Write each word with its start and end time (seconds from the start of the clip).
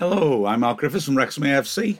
Hello, 0.00 0.46
I'm 0.46 0.60
Mark 0.60 0.78
Griffiths 0.78 1.04
from 1.04 1.18
Wrexham 1.18 1.42
AFC. 1.42 1.98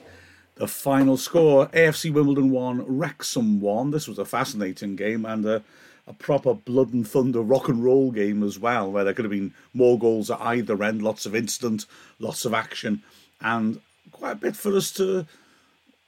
The 0.55 0.67
final 0.67 1.17
score 1.17 1.67
AFC 1.67 2.11
Wimbledon 2.11 2.49
1, 2.49 2.97
Wrexham 2.97 3.61
1. 3.61 3.91
This 3.91 4.07
was 4.07 4.17
a 4.17 4.25
fascinating 4.25 4.95
game 4.95 5.23
and 5.23 5.45
a, 5.45 5.63
a, 6.07 6.13
proper 6.13 6.55
blood 6.55 6.93
and 6.93 7.07
thunder 7.07 7.41
rock 7.41 7.69
and 7.69 7.83
roll 7.83 8.09
game 8.09 8.41
as 8.41 8.57
well, 8.57 8.91
where 8.91 9.03
there 9.03 9.13
could 9.13 9.25
have 9.25 9.31
been 9.31 9.53
more 9.75 9.99
goals 9.99 10.31
at 10.31 10.41
either 10.41 10.81
end, 10.81 11.03
lots 11.03 11.27
of 11.27 11.35
incident, 11.35 11.85
lots 12.17 12.43
of 12.43 12.55
action, 12.55 13.03
and 13.39 13.79
quite 14.11 14.31
a 14.31 14.35
bit 14.35 14.55
for 14.55 14.75
us 14.75 14.89
to 14.93 15.27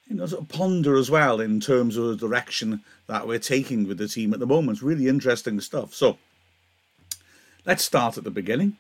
you 0.08 0.16
know, 0.16 0.26
sort 0.26 0.42
of 0.42 0.50
ponder 0.50 0.96
as 0.96 1.12
well 1.12 1.40
in 1.40 1.60
terms 1.60 1.96
of 1.96 2.06
the 2.06 2.28
direction 2.28 2.82
that 3.06 3.28
we're 3.28 3.38
taking 3.38 3.88
with 3.88 4.00
the 4.00 4.08
team 4.08 4.34
at 4.34 4.40
the 4.40 4.48
moment. 4.48 4.82
Really 4.82 5.08
interesting 5.08 5.62
stuff. 5.62 5.94
So 5.94 6.18
let's 7.68 7.84
start 7.84 8.18
at 8.18 8.24
the 8.24 8.32
beginning. 8.32 8.78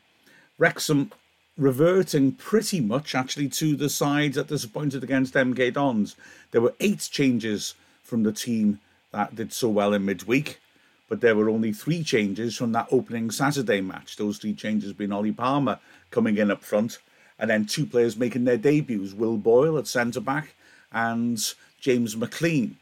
Wrexham 0.57 1.11
reverting 1.57 2.31
pretty 2.31 2.81
much 2.81 3.13
actually 3.13 3.47
to 3.47 3.75
the 3.75 3.89
sides 3.89 4.35
that 4.35 4.47
disappointed 4.47 5.03
against 5.03 5.35
MK 5.35 5.73
Dons. 5.73 6.15
There 6.51 6.61
were 6.61 6.73
eight 6.79 7.07
changes 7.11 7.75
from 8.03 8.23
the 8.23 8.31
team 8.31 8.79
that 9.11 9.35
did 9.35 9.53
so 9.53 9.69
well 9.69 9.93
in 9.93 10.05
midweek, 10.05 10.59
but 11.07 11.21
there 11.21 11.35
were 11.35 11.49
only 11.49 11.71
three 11.71 12.03
changes 12.03 12.55
from 12.55 12.71
that 12.71 12.87
opening 12.91 13.29
Saturday 13.29 13.81
match. 13.81 14.15
Those 14.15 14.39
three 14.39 14.53
changes 14.53 14.93
being 14.93 15.11
Ollie 15.11 15.31
Palmer 15.31 15.79
coming 16.09 16.37
in 16.37 16.49
up 16.49 16.63
front, 16.63 16.97
and 17.37 17.49
then 17.49 17.65
two 17.65 17.85
players 17.85 18.17
making 18.17 18.45
their 18.45 18.57
debuts 18.57 19.13
Will 19.13 19.37
Boyle 19.37 19.77
at 19.77 19.87
centre 19.87 20.21
back 20.21 20.55
and 20.91 21.39
James 21.79 22.15
McClean. 22.15 22.73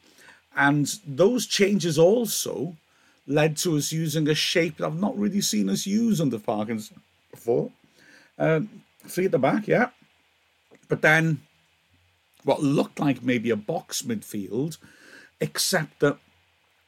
And 0.56 0.94
those 1.06 1.46
changes 1.46 1.98
also 1.98 2.76
led 3.28 3.58
to 3.58 3.78
us 3.78 3.92
using 3.92 4.28
a 4.28 4.36
shape 4.36 4.78
that 4.78 4.86
I've 4.86 5.00
not 5.00 5.18
really 5.18 5.42
seen 5.42 5.70
us 5.70 5.86
use 5.86 6.20
under 6.20 6.40
Parkinson 6.40 7.02
before. 7.32 7.72
Um, 8.38 8.84
three 9.06 9.26
at 9.26 9.32
the 9.32 9.40
back, 9.40 9.68
yeah. 9.68 9.90
But 10.88 11.02
then 11.02 11.42
what 12.44 12.64
looked 12.64 13.00
like 13.00 13.24
maybe 13.24 13.50
a 13.50 13.56
box 13.56 14.02
midfield, 14.02 14.78
except 15.40 16.00
that 16.00 16.18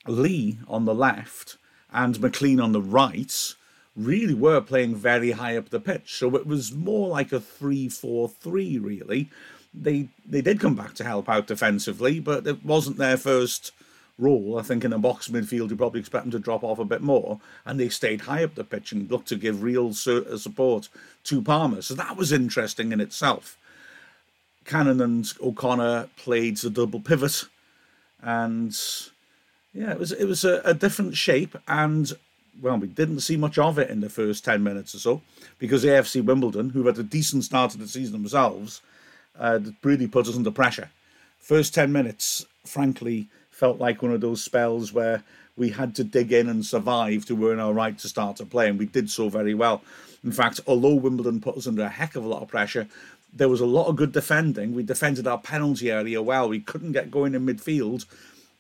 Lee 0.08 0.58
on 0.68 0.86
the 0.86 0.95
left 0.95 1.58
and 1.92 2.16
McClean 2.16 2.62
on 2.62 2.72
the 2.72 2.81
right 2.81 3.56
really 3.95 4.34
were 4.34 4.62
playing 4.62 4.95
very 4.95 5.31
high 5.31 5.56
up 5.56 5.70
the 5.70 5.80
pitch. 5.80 6.16
So 6.16 6.36
it 6.36 6.48
was 6.48 6.73
more 6.73 7.08
like 7.08 7.31
a 7.31 7.40
3 7.40 7.90
4 7.90 8.30
3, 8.30 8.78
really. 8.80 9.30
They, 9.73 10.09
they 10.25 10.42
did 10.42 10.59
come 10.59 10.75
back 10.75 10.94
to 10.96 11.03
help 11.03 11.30
out 11.30 11.48
defensively, 11.48 12.20
but 12.20 12.46
it 12.46 12.64
wasn't 12.66 12.98
their 12.98 13.18
first 13.18 13.72
role. 14.17 14.58
I 14.59 14.61
think 14.61 14.83
in 14.83 14.94
a 14.94 15.00
box 15.00 15.28
midfield, 15.28 15.69
you 15.69 15.75
probably 15.75 16.00
expect 16.00 16.25
them 16.25 16.31
to 16.31 16.39
drop 16.39 16.64
off 16.64 16.80
a 16.80 16.86
bit 16.86 17.02
more, 17.02 17.39
and 17.66 17.80
they 17.80 17.89
stayed 17.89 18.22
high 18.22 18.44
up 18.44 18.56
the 18.56 18.64
pitch 18.64 18.92
and 18.92 19.09
looked 19.09 19.28
to 19.30 19.36
give 19.36 19.64
real 19.64 19.89
uh, 19.89 20.38
support 20.38 20.89
to 21.25 21.42
Palmer. 21.42 21.81
So 21.81 21.94
that 21.95 22.17
was 22.17 22.31
interesting 22.31 22.91
in 22.91 23.02
itself. 23.02 23.58
Cannon 24.66 25.02
and 25.02 25.31
O'Connor 25.41 26.09
played 26.16 26.58
the 26.58 26.69
double 26.69 27.00
pivot, 27.00 27.44
and 28.22 28.78
yeah, 29.73 29.91
it 29.91 30.00
was 30.00 30.11
it 30.11 30.25
was 30.25 30.45
a, 30.45 30.61
a 30.64 30.73
different 30.73 31.17
shape, 31.17 31.58
and 31.67 32.14
well, 32.61 32.78
we 32.78 32.88
didn't 32.88 33.22
see 33.22 33.36
much 33.36 33.58
of 33.58 33.78
it 33.78 33.89
in 33.89 34.02
the 34.02 34.09
first 34.09 34.45
ten 34.45 34.64
minutes 34.64 34.95
or 34.95 35.00
so 35.00 35.22
because 35.59 35.84
AFC 35.84 36.23
Wimbledon, 36.23 36.69
who 36.69 36.86
had 36.86 36.97
a 36.97 37.03
decent 37.03 37.44
start 37.44 37.72
to 37.72 37.78
the 37.78 37.88
season 37.88 38.14
themselves, 38.14 38.81
uh, 39.38 39.59
really 39.81 40.08
put 40.08 40.28
us 40.28 40.36
under 40.36 40.52
pressure. 40.52 40.89
First 41.39 41.73
ten 41.73 41.91
minutes, 41.91 42.45
frankly, 42.66 43.28
felt 43.54 43.80
like 43.80 44.02
one 44.02 44.12
of 44.12 44.22
those 44.22 44.44
spells 44.44 44.92
where 44.92 45.23
we 45.56 45.70
had 45.70 45.96
to 45.96 46.04
dig 46.04 46.32
in 46.34 46.50
and 46.50 46.66
survive 46.66 47.26
to 47.26 47.48
earn 47.48 47.59
our 47.59 47.73
right 47.73 47.98
to 48.00 48.09
start 48.09 48.36
to 48.38 48.46
play, 48.46 48.68
and 48.68 48.80
we 48.80 48.88
did 48.88 49.09
so 49.09 49.30
very 49.30 49.54
well. 49.54 49.84
In 50.23 50.32
fact, 50.32 50.59
although 50.66 50.96
Wimbledon 50.96 51.40
put 51.40 51.58
us 51.58 51.68
under 51.68 51.84
a 51.84 51.90
heck 51.90 52.16
of 52.16 52.26
a 52.26 52.28
lot 52.28 52.42
of 52.42 52.48
pressure, 52.48 52.88
there 53.31 53.50
was 53.50 53.62
a 53.62 53.66
lot 53.66 53.88
of 53.88 53.96
good 53.96 54.12
defending. 54.12 54.74
We 54.74 54.84
defended 54.84 55.28
our 55.28 55.38
penalty 55.38 55.92
area 55.92 56.22
well. 56.22 56.50
We 56.50 56.59
couldn't 56.59 56.94
get 56.94 57.12
going 57.12 57.36
in 57.36 57.46
midfield. 57.46 58.06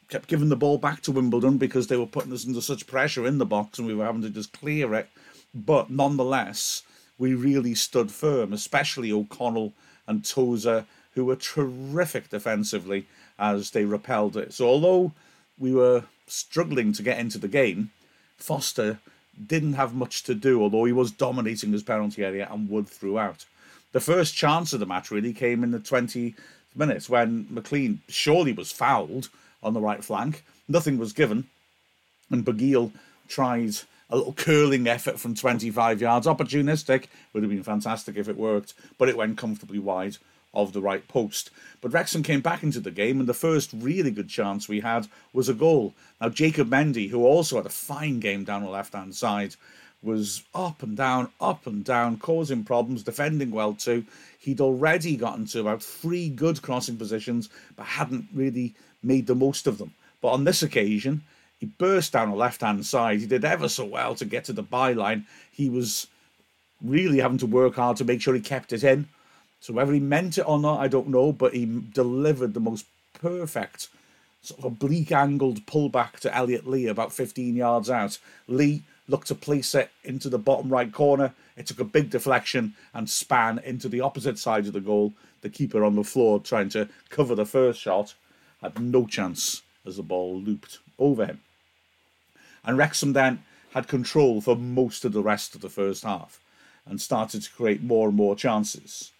Kept 0.09 0.27
giving 0.27 0.49
the 0.49 0.55
ball 0.55 0.77
back 0.77 1.01
to 1.01 1.11
Wimbledon 1.11 1.57
because 1.57 1.87
they 1.87 1.97
were 1.97 2.05
putting 2.05 2.33
us 2.33 2.45
under 2.45 2.61
such 2.61 2.87
pressure 2.87 3.25
in 3.25 3.37
the 3.37 3.45
box 3.45 3.79
and 3.79 3.87
we 3.87 3.95
were 3.95 4.05
having 4.05 4.21
to 4.23 4.29
just 4.29 4.51
clear 4.51 4.93
it. 4.93 5.09
But 5.53 5.89
nonetheless, 5.89 6.83
we 7.17 7.33
really 7.33 7.75
stood 7.75 8.11
firm, 8.11 8.51
especially 8.51 9.11
O'Connell 9.11 9.73
and 10.07 10.25
Tozer, 10.25 10.85
who 11.13 11.25
were 11.25 11.35
terrific 11.35 12.29
defensively 12.29 13.05
as 13.43 13.71
they 13.71 13.83
repelled 13.85 14.37
it. 14.37 14.53
So 14.53 14.67
although 14.67 15.11
we 15.59 15.73
were 15.73 16.05
struggling 16.27 16.93
to 16.93 17.03
get 17.03 17.19
into 17.19 17.37
the 17.37 17.47
game, 17.47 17.91
Foster 18.37 18.99
didn't 19.45 19.73
have 19.73 19.93
much 19.93 20.23
to 20.23 20.33
do, 20.33 20.61
although 20.61 20.85
he 20.85 20.93
was 20.93 21.11
dominating 21.11 21.71
his 21.71 21.83
penalty 21.83 22.23
area 22.23 22.47
and 22.49 22.69
would 22.69 22.87
throughout. 22.87 23.45
The 23.91 23.99
first 23.99 24.35
chance 24.35 24.73
of 24.73 24.79
the 24.79 24.85
match 24.85 25.11
really 25.11 25.33
came 25.33 25.63
in 25.63 25.71
the 25.71 25.79
20 25.79 26.35
minutes 26.75 27.09
when 27.09 27.45
McClean 27.45 27.99
surely 28.07 28.53
was 28.53 28.71
fouled 28.71 29.29
on 29.61 29.73
the 29.73 29.81
right 29.81 30.03
flank. 30.03 30.43
Nothing 30.67 30.97
was 30.97 31.13
given, 31.13 31.47
and 32.31 32.45
Bugiel 32.45 32.91
tried 33.27 33.75
a 34.09 34.17
little 34.17 34.33
curling 34.33 34.87
effort 34.87 35.19
from 35.19 35.35
25 35.35 36.01
yards. 36.01 36.27
Opportunistic, 36.27 37.05
would 37.33 37.43
have 37.43 37.51
been 37.51 37.63
fantastic 37.63 38.15
if 38.15 38.29
it 38.29 38.37
worked, 38.37 38.73
but 38.97 39.09
it 39.09 39.17
went 39.17 39.37
comfortably 39.37 39.79
wide 39.79 40.17
of 40.53 40.73
the 40.73 40.81
right 40.81 41.07
post. 41.07 41.49
But 41.81 41.91
Wrexham 41.93 42.23
came 42.23 42.41
back 42.41 42.63
into 42.63 42.79
the 42.79 42.91
game, 42.91 43.19
and 43.19 43.27
the 43.27 43.33
first 43.33 43.71
really 43.73 44.11
good 44.11 44.29
chance 44.29 44.67
we 44.67 44.81
had 44.81 45.07
was 45.33 45.49
a 45.49 45.53
goal. 45.53 45.93
Now, 46.21 46.29
Jacob 46.29 46.69
Mendy, 46.69 47.09
who 47.09 47.25
also 47.25 47.57
had 47.57 47.65
a 47.65 47.69
fine 47.69 48.19
game 48.19 48.43
down 48.43 48.63
the 48.63 48.69
left 48.69 48.93
hand 48.93 49.15
side, 49.15 49.55
was 50.03 50.43
up 50.53 50.83
and 50.83 50.97
down, 50.97 51.29
up 51.39 51.65
and 51.65 51.83
down, 51.83 52.17
causing 52.17 52.63
problems, 52.63 53.03
defending 53.03 53.51
well 53.51 53.73
too. 53.73 54.05
He'd 54.37 54.61
already 54.61 55.15
gotten 55.15 55.45
to 55.47 55.61
about 55.61 55.81
three 55.81 56.29
good 56.29 56.61
crossing 56.61 56.97
positions, 56.97 57.49
but 57.75 57.85
hadn't 57.85 58.27
really 58.33 58.75
made 59.01 59.27
the 59.27 59.35
most 59.35 59.65
of 59.65 59.77
them. 59.77 59.93
But 60.21 60.29
on 60.29 60.43
this 60.43 60.61
occasion, 60.61 61.23
he 61.59 61.65
burst 61.65 62.11
down 62.11 62.29
the 62.29 62.35
left 62.35 62.61
hand 62.61 62.85
side. 62.85 63.21
He 63.21 63.25
did 63.25 63.45
ever 63.45 63.69
so 63.69 63.85
well 63.85 64.15
to 64.15 64.25
get 64.25 64.43
to 64.45 64.53
the 64.53 64.63
byline. 64.63 65.25
He 65.51 65.69
was 65.69 66.07
really 66.81 67.19
having 67.19 67.37
to 67.37 67.45
work 67.45 67.75
hard 67.75 67.97
to 67.97 68.05
make 68.05 68.21
sure 68.21 68.33
he 68.33 68.41
kept 68.41 68.73
it 68.73 68.83
in. 68.83 69.07
So 69.63 69.71
whether 69.71 69.93
he 69.93 70.01
meant 70.01 70.37
it 70.37 70.45
or 70.45 70.59
not, 70.59 70.81
I 70.81 70.89
don't 70.89 71.07
know, 71.07 71.31
but 71.31 71.53
he 71.53 71.83
delivered 71.93 72.53
the 72.53 72.59
most 72.59 72.85
perfect 73.13 73.87
sort 74.41 74.59
of 74.59 74.65
oblique 74.65 75.13
angled 75.13 75.65
pullback 75.65 76.19
to 76.19 76.35
Elliot 76.35 76.67
Lee 76.67 76.87
about 76.87 77.13
15 77.13 77.55
yards 77.55 77.89
out. 77.89 78.19
Lee 78.49 78.83
looked 79.07 79.27
to 79.27 79.35
place 79.35 79.73
it 79.73 79.89
into 80.03 80.27
the 80.27 80.37
bottom 80.37 80.69
right 80.69 80.91
corner. 80.91 81.33
It 81.55 81.65
took 81.65 81.79
a 81.79 81.85
big 81.85 82.09
deflection 82.09 82.73
and 82.93 83.09
span 83.09 83.57
into 83.59 83.87
the 83.87 84.01
opposite 84.01 84.37
side 84.37 84.67
of 84.67 84.73
the 84.73 84.81
goal. 84.81 85.13
The 85.39 85.49
keeper 85.49 85.85
on 85.85 85.95
the 85.95 86.03
floor 86.03 86.41
trying 86.41 86.67
to 86.71 86.89
cover 87.09 87.33
the 87.33 87.45
first 87.45 87.79
shot 87.79 88.15
had 88.61 88.77
no 88.77 89.05
chance 89.05 89.61
as 89.85 89.95
the 89.95 90.03
ball 90.03 90.41
looped 90.41 90.79
over 90.99 91.25
him. 91.25 91.39
And 92.65 92.77
Wrexham 92.77 93.13
then 93.13 93.43
had 93.73 93.87
control 93.87 94.41
for 94.41 94.57
most 94.57 95.05
of 95.05 95.13
the 95.13 95.23
rest 95.23 95.55
of 95.55 95.61
the 95.61 95.69
first 95.69 96.03
half 96.03 96.41
and 96.85 96.99
started 96.99 97.43
to 97.43 97.53
create 97.53 97.81
more 97.81 98.09
and 98.09 98.17
more 98.17 98.35
chances. 98.35 99.12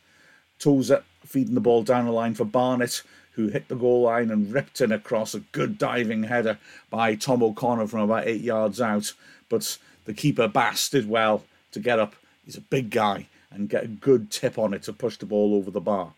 Tozer 0.64 1.04
feeding 1.26 1.56
the 1.56 1.62
ball 1.62 1.84
down 1.84 2.06
the 2.06 2.12
line 2.12 2.36
for 2.36 2.46
Barnett, 2.46 3.02
who 3.34 3.50
hit 3.50 3.68
the 3.68 3.76
goal 3.76 4.04
line 4.04 4.32
and 4.32 4.54
ripped 4.54 4.80
in 4.80 4.94
across 4.94 5.34
a 5.34 5.42
good 5.52 5.78
diving 5.78 6.24
header 6.24 6.58
by 6.90 7.16
Tom 7.16 7.44
O'Connor 7.44 7.88
from 7.88 8.00
about 8.02 8.28
eight 8.28 8.42
yards 8.42 8.80
out. 8.80 9.12
But 9.50 9.78
the 10.06 10.14
keeper 10.14 10.48
Bass 10.48 10.88
did 10.88 11.10
well 11.10 11.44
to 11.74 11.82
get 11.82 12.00
up. 12.00 12.16
He's 12.46 12.56
a 12.56 12.62
big 12.62 12.92
guy 12.92 13.28
and 13.52 13.68
get 13.68 13.84
a 13.84 13.88
good 13.88 14.32
tip 14.32 14.58
on 14.58 14.74
it 14.74 14.84
to 14.84 14.94
push 14.94 15.18
the 15.18 15.26
ball 15.26 15.54
over 15.54 15.70
the 15.70 15.82
bar. 15.82 16.14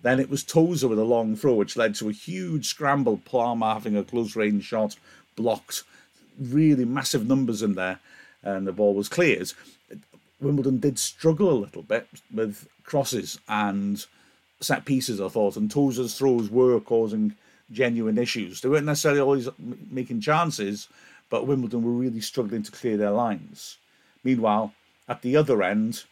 Then 0.00 0.18
it 0.18 0.30
was 0.30 0.44
Tozer 0.44 0.88
with 0.88 0.98
a 0.98 1.04
long 1.04 1.36
throw, 1.36 1.54
which 1.54 1.76
led 1.76 1.94
to 1.96 2.08
a 2.08 2.12
huge 2.12 2.68
scramble. 2.68 3.20
Palmer 3.24 3.74
having 3.74 3.96
a 3.96 4.04
close 4.04 4.34
range 4.34 4.64
shot 4.64 4.96
blocked. 5.36 5.82
Really 6.40 6.86
massive 6.86 7.26
numbers 7.26 7.62
in 7.62 7.74
there, 7.74 7.98
and 8.42 8.66
the 8.66 8.72
ball 8.72 8.94
was 8.94 9.08
cleared. 9.08 9.52
Wimbledon 10.40 10.78
did 10.78 10.98
struggle 10.98 11.50
a 11.50 11.58
little 11.64 11.82
bit 11.82 12.06
with 12.32 12.68
crosses 12.84 13.38
and 13.48 14.04
set 14.60 14.84
pieces, 14.84 15.20
I 15.20 15.28
thought, 15.28 15.56
and 15.56 15.70
Tozer's 15.70 16.16
throws 16.16 16.50
were 16.50 16.80
causing 16.80 17.34
genuine 17.70 18.18
issues. 18.18 18.60
They 18.60 18.68
weren't 18.68 18.86
necessarily 18.86 19.20
always 19.20 19.48
making 19.58 20.20
chances, 20.20 20.88
but 21.30 21.46
Wimbledon 21.46 21.82
were 21.82 21.92
really 21.92 22.20
struggling 22.20 22.62
to 22.62 22.72
clear 22.72 22.96
their 22.96 23.10
lines. 23.10 23.78
Meanwhile, 24.24 24.72
at 25.08 25.22
the 25.22 25.36
other 25.36 25.62
end, 25.62 26.04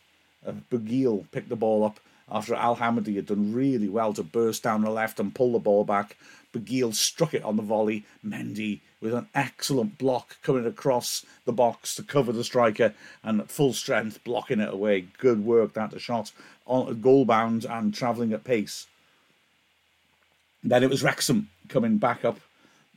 uh, 0.47 0.53
picked 0.71 1.49
the 1.49 1.57
ball 1.57 1.85
up 1.85 2.01
after 2.31 2.55
Al 2.55 2.77
Hamadi 2.77 3.17
had 3.17 3.27
done 3.27 3.53
really 3.53 3.89
well 3.89 4.13
to 4.13 4.23
burst 4.23 4.63
down 4.63 4.83
the 4.83 4.91
left 4.91 5.21
and 5.21 5.35
pull 5.35 5.53
the 5.53 5.59
ball 5.59 5.85
back. 5.85 6.17
Bugiel 6.53 6.95
struck 6.95 7.35
it 7.35 7.45
on 7.45 7.57
the 7.57 7.63
volley. 7.63 8.05
Mendy 8.25 8.81
with 9.01 9.15
an 9.15 9.29
excellent 9.35 9.99
block 9.99 10.37
coming 10.43 10.67
across 10.67 11.25
the 11.45 11.53
box 11.53 11.95
to 11.95 12.03
cover 12.03 12.33
the 12.33 12.45
striker 12.45 12.95
and 13.23 13.49
full 13.51 13.73
strength 13.73 14.23
blocking 14.25 14.61
it 14.61 14.73
away. 14.73 15.07
Good 15.19 15.45
work 15.45 15.75
that 15.75 15.91
the 15.91 15.99
shot 15.99 16.33
on 16.67 17.01
goal 17.01 17.25
bound 17.25 17.65
and 17.65 17.95
travelling 17.95 18.33
at 18.33 18.45
pace. 18.45 18.87
Then 20.63 20.83
it 20.83 20.91
was 20.91 21.03
Wrexham 21.03 21.51
coming 21.69 21.99
back 21.99 22.25
up 22.25 22.41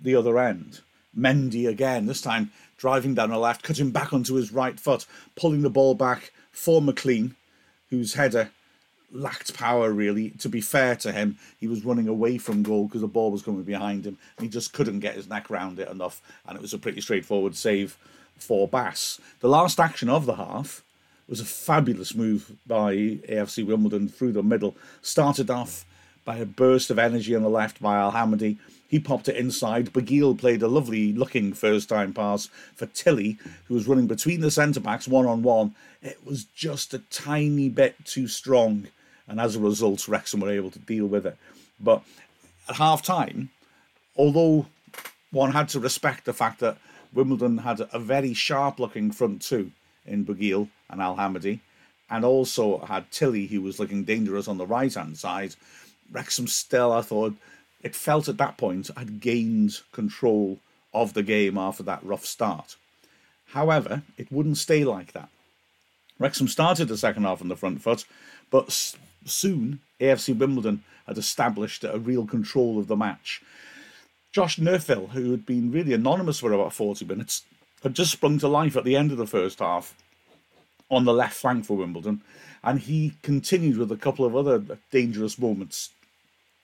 the 0.01 0.15
other 0.15 0.39
end. 0.39 0.81
Mendy 1.17 1.67
again, 1.67 2.05
this 2.05 2.21
time 2.21 2.51
driving 2.77 3.13
down 3.13 3.29
the 3.29 3.37
left, 3.37 3.63
cutting 3.63 3.91
back 3.91 4.13
onto 4.13 4.35
his 4.35 4.51
right 4.51 4.79
foot, 4.79 5.05
pulling 5.35 5.61
the 5.61 5.69
ball 5.69 5.95
back 5.95 6.31
for 6.51 6.81
McClean, 6.81 7.35
whose 7.89 8.13
header 8.13 8.51
lacked 9.11 9.53
power 9.53 9.91
really. 9.91 10.31
To 10.31 10.49
be 10.49 10.61
fair 10.61 10.95
to 10.97 11.11
him, 11.11 11.37
he 11.59 11.67
was 11.67 11.85
running 11.85 12.07
away 12.07 12.37
from 12.37 12.63
goal 12.63 12.87
because 12.87 13.01
the 13.01 13.07
ball 13.07 13.31
was 13.31 13.41
coming 13.41 13.63
behind 13.63 14.05
him, 14.05 14.17
and 14.37 14.45
he 14.45 14.49
just 14.49 14.73
couldn't 14.73 14.99
get 14.99 15.15
his 15.15 15.29
neck 15.29 15.49
round 15.49 15.79
it 15.79 15.89
enough. 15.89 16.21
And 16.47 16.55
it 16.55 16.61
was 16.61 16.73
a 16.73 16.79
pretty 16.79 17.01
straightforward 17.01 17.55
save 17.55 17.97
for 18.37 18.67
Bass. 18.67 19.19
The 19.39 19.49
last 19.49 19.79
action 19.79 20.09
of 20.09 20.25
the 20.25 20.35
half 20.35 20.83
was 21.27 21.39
a 21.39 21.45
fabulous 21.45 22.15
move 22.15 22.51
by 22.65 22.95
AFC 22.95 23.65
Wimbledon 23.65 24.09
through 24.09 24.31
the 24.31 24.43
middle. 24.43 24.75
Started 25.01 25.49
off 25.49 25.85
by 26.25 26.37
a 26.37 26.45
burst 26.45 26.89
of 26.89 26.99
energy 26.99 27.35
on 27.35 27.43
the 27.43 27.49
left 27.49 27.81
by 27.81 27.97
Al 27.97 28.11
Hamadi. 28.11 28.57
He 28.87 28.99
popped 28.99 29.29
it 29.29 29.35
inside. 29.35 29.93
Bugiel 29.93 30.37
played 30.37 30.63
a 30.63 30.67
lovely 30.67 31.13
looking 31.13 31.53
first 31.53 31.89
time 31.89 32.13
pass 32.13 32.47
for 32.75 32.87
Tilley, 32.87 33.37
who 33.67 33.75
was 33.75 33.87
running 33.87 34.07
between 34.07 34.41
the 34.41 34.49
centre 34.49 34.79
backs 34.79 35.07
one 35.07 35.27
on 35.27 35.43
one. 35.43 35.75
It 36.01 36.25
was 36.25 36.45
just 36.45 36.93
a 36.93 36.99
tiny 37.11 37.69
bit 37.69 38.03
too 38.05 38.27
strong 38.27 38.87
and 39.29 39.39
as 39.39 39.55
a 39.55 39.59
result, 39.59 40.07
Wrexham 40.07 40.41
were 40.41 40.49
able 40.49 40.71
to 40.71 40.79
deal 40.79 41.05
with 41.05 41.25
it. 41.25 41.37
But 41.79 42.03
at 42.67 42.75
half 42.75 43.01
time, 43.01 43.51
although 44.17 44.65
one 45.31 45.51
had 45.51 45.69
to 45.69 45.79
respect 45.79 46.25
the 46.25 46.33
fact 46.33 46.59
that 46.59 46.77
Wimbledon 47.13 47.59
had 47.59 47.81
a 47.93 47.99
very 47.99 48.33
sharp 48.33 48.79
looking 48.79 49.11
front 49.11 49.41
two 49.41 49.71
in 50.05 50.25
Bugiel 50.25 50.69
and 50.89 51.01
Al 51.01 51.15
Hamadi, 51.15 51.59
and 52.09 52.25
also 52.25 52.79
had 52.79 53.11
Tilley, 53.11 53.45
who 53.45 53.61
was 53.61 53.79
looking 53.79 54.03
dangerous 54.03 54.47
on 54.47 54.57
the 54.57 54.65
right 54.65 54.93
hand 54.93 55.17
side. 55.17 55.55
Wrexham 56.11 56.47
still, 56.47 56.91
I 56.91 57.01
thought, 57.01 57.35
it 57.83 57.95
felt 57.95 58.27
at 58.27 58.37
that 58.37 58.57
point 58.57 58.89
had 58.97 59.21
gained 59.21 59.81
control 59.91 60.57
of 60.93 61.13
the 61.13 61.23
game 61.23 61.57
after 61.57 61.83
that 61.83 62.03
rough 62.03 62.25
start. 62.25 62.75
However, 63.47 64.01
it 64.17 64.31
wouldn't 64.31 64.57
stay 64.57 64.83
like 64.83 65.13
that. 65.13 65.29
Wrexham 66.17 66.47
started 66.47 66.87
the 66.87 66.97
second 66.97 67.23
half 67.23 67.41
on 67.41 67.47
the 67.47 67.55
front 67.55 67.81
foot, 67.81 68.05
but 68.49 68.95
soon 69.25 69.79
AFC 69.99 70.37
Wimbledon 70.37 70.83
had 71.07 71.17
established 71.17 71.83
a 71.83 71.99
real 71.99 72.25
control 72.25 72.79
of 72.79 72.87
the 72.87 72.95
match. 72.95 73.41
Josh 74.31 74.59
Neufville, 74.59 75.07
who 75.07 75.31
had 75.31 75.45
been 75.45 75.71
really 75.71 75.93
anonymous 75.93 76.39
for 76.39 76.53
about 76.53 76.73
40 76.73 77.05
minutes, 77.05 77.43
had 77.83 77.95
just 77.95 78.11
sprung 78.11 78.37
to 78.39 78.47
life 78.47 78.75
at 78.75 78.83
the 78.83 78.95
end 78.95 79.11
of 79.11 79.17
the 79.17 79.27
first 79.27 79.59
half 79.59 79.95
on 80.89 81.05
the 81.05 81.13
left 81.13 81.35
flank 81.35 81.65
for 81.65 81.77
Wimbledon, 81.77 82.21
and 82.63 82.79
he 82.79 83.13
continued 83.21 83.77
with 83.77 83.91
a 83.91 83.97
couple 83.97 84.25
of 84.25 84.35
other 84.35 84.77
dangerous 84.91 85.39
moments. 85.39 85.89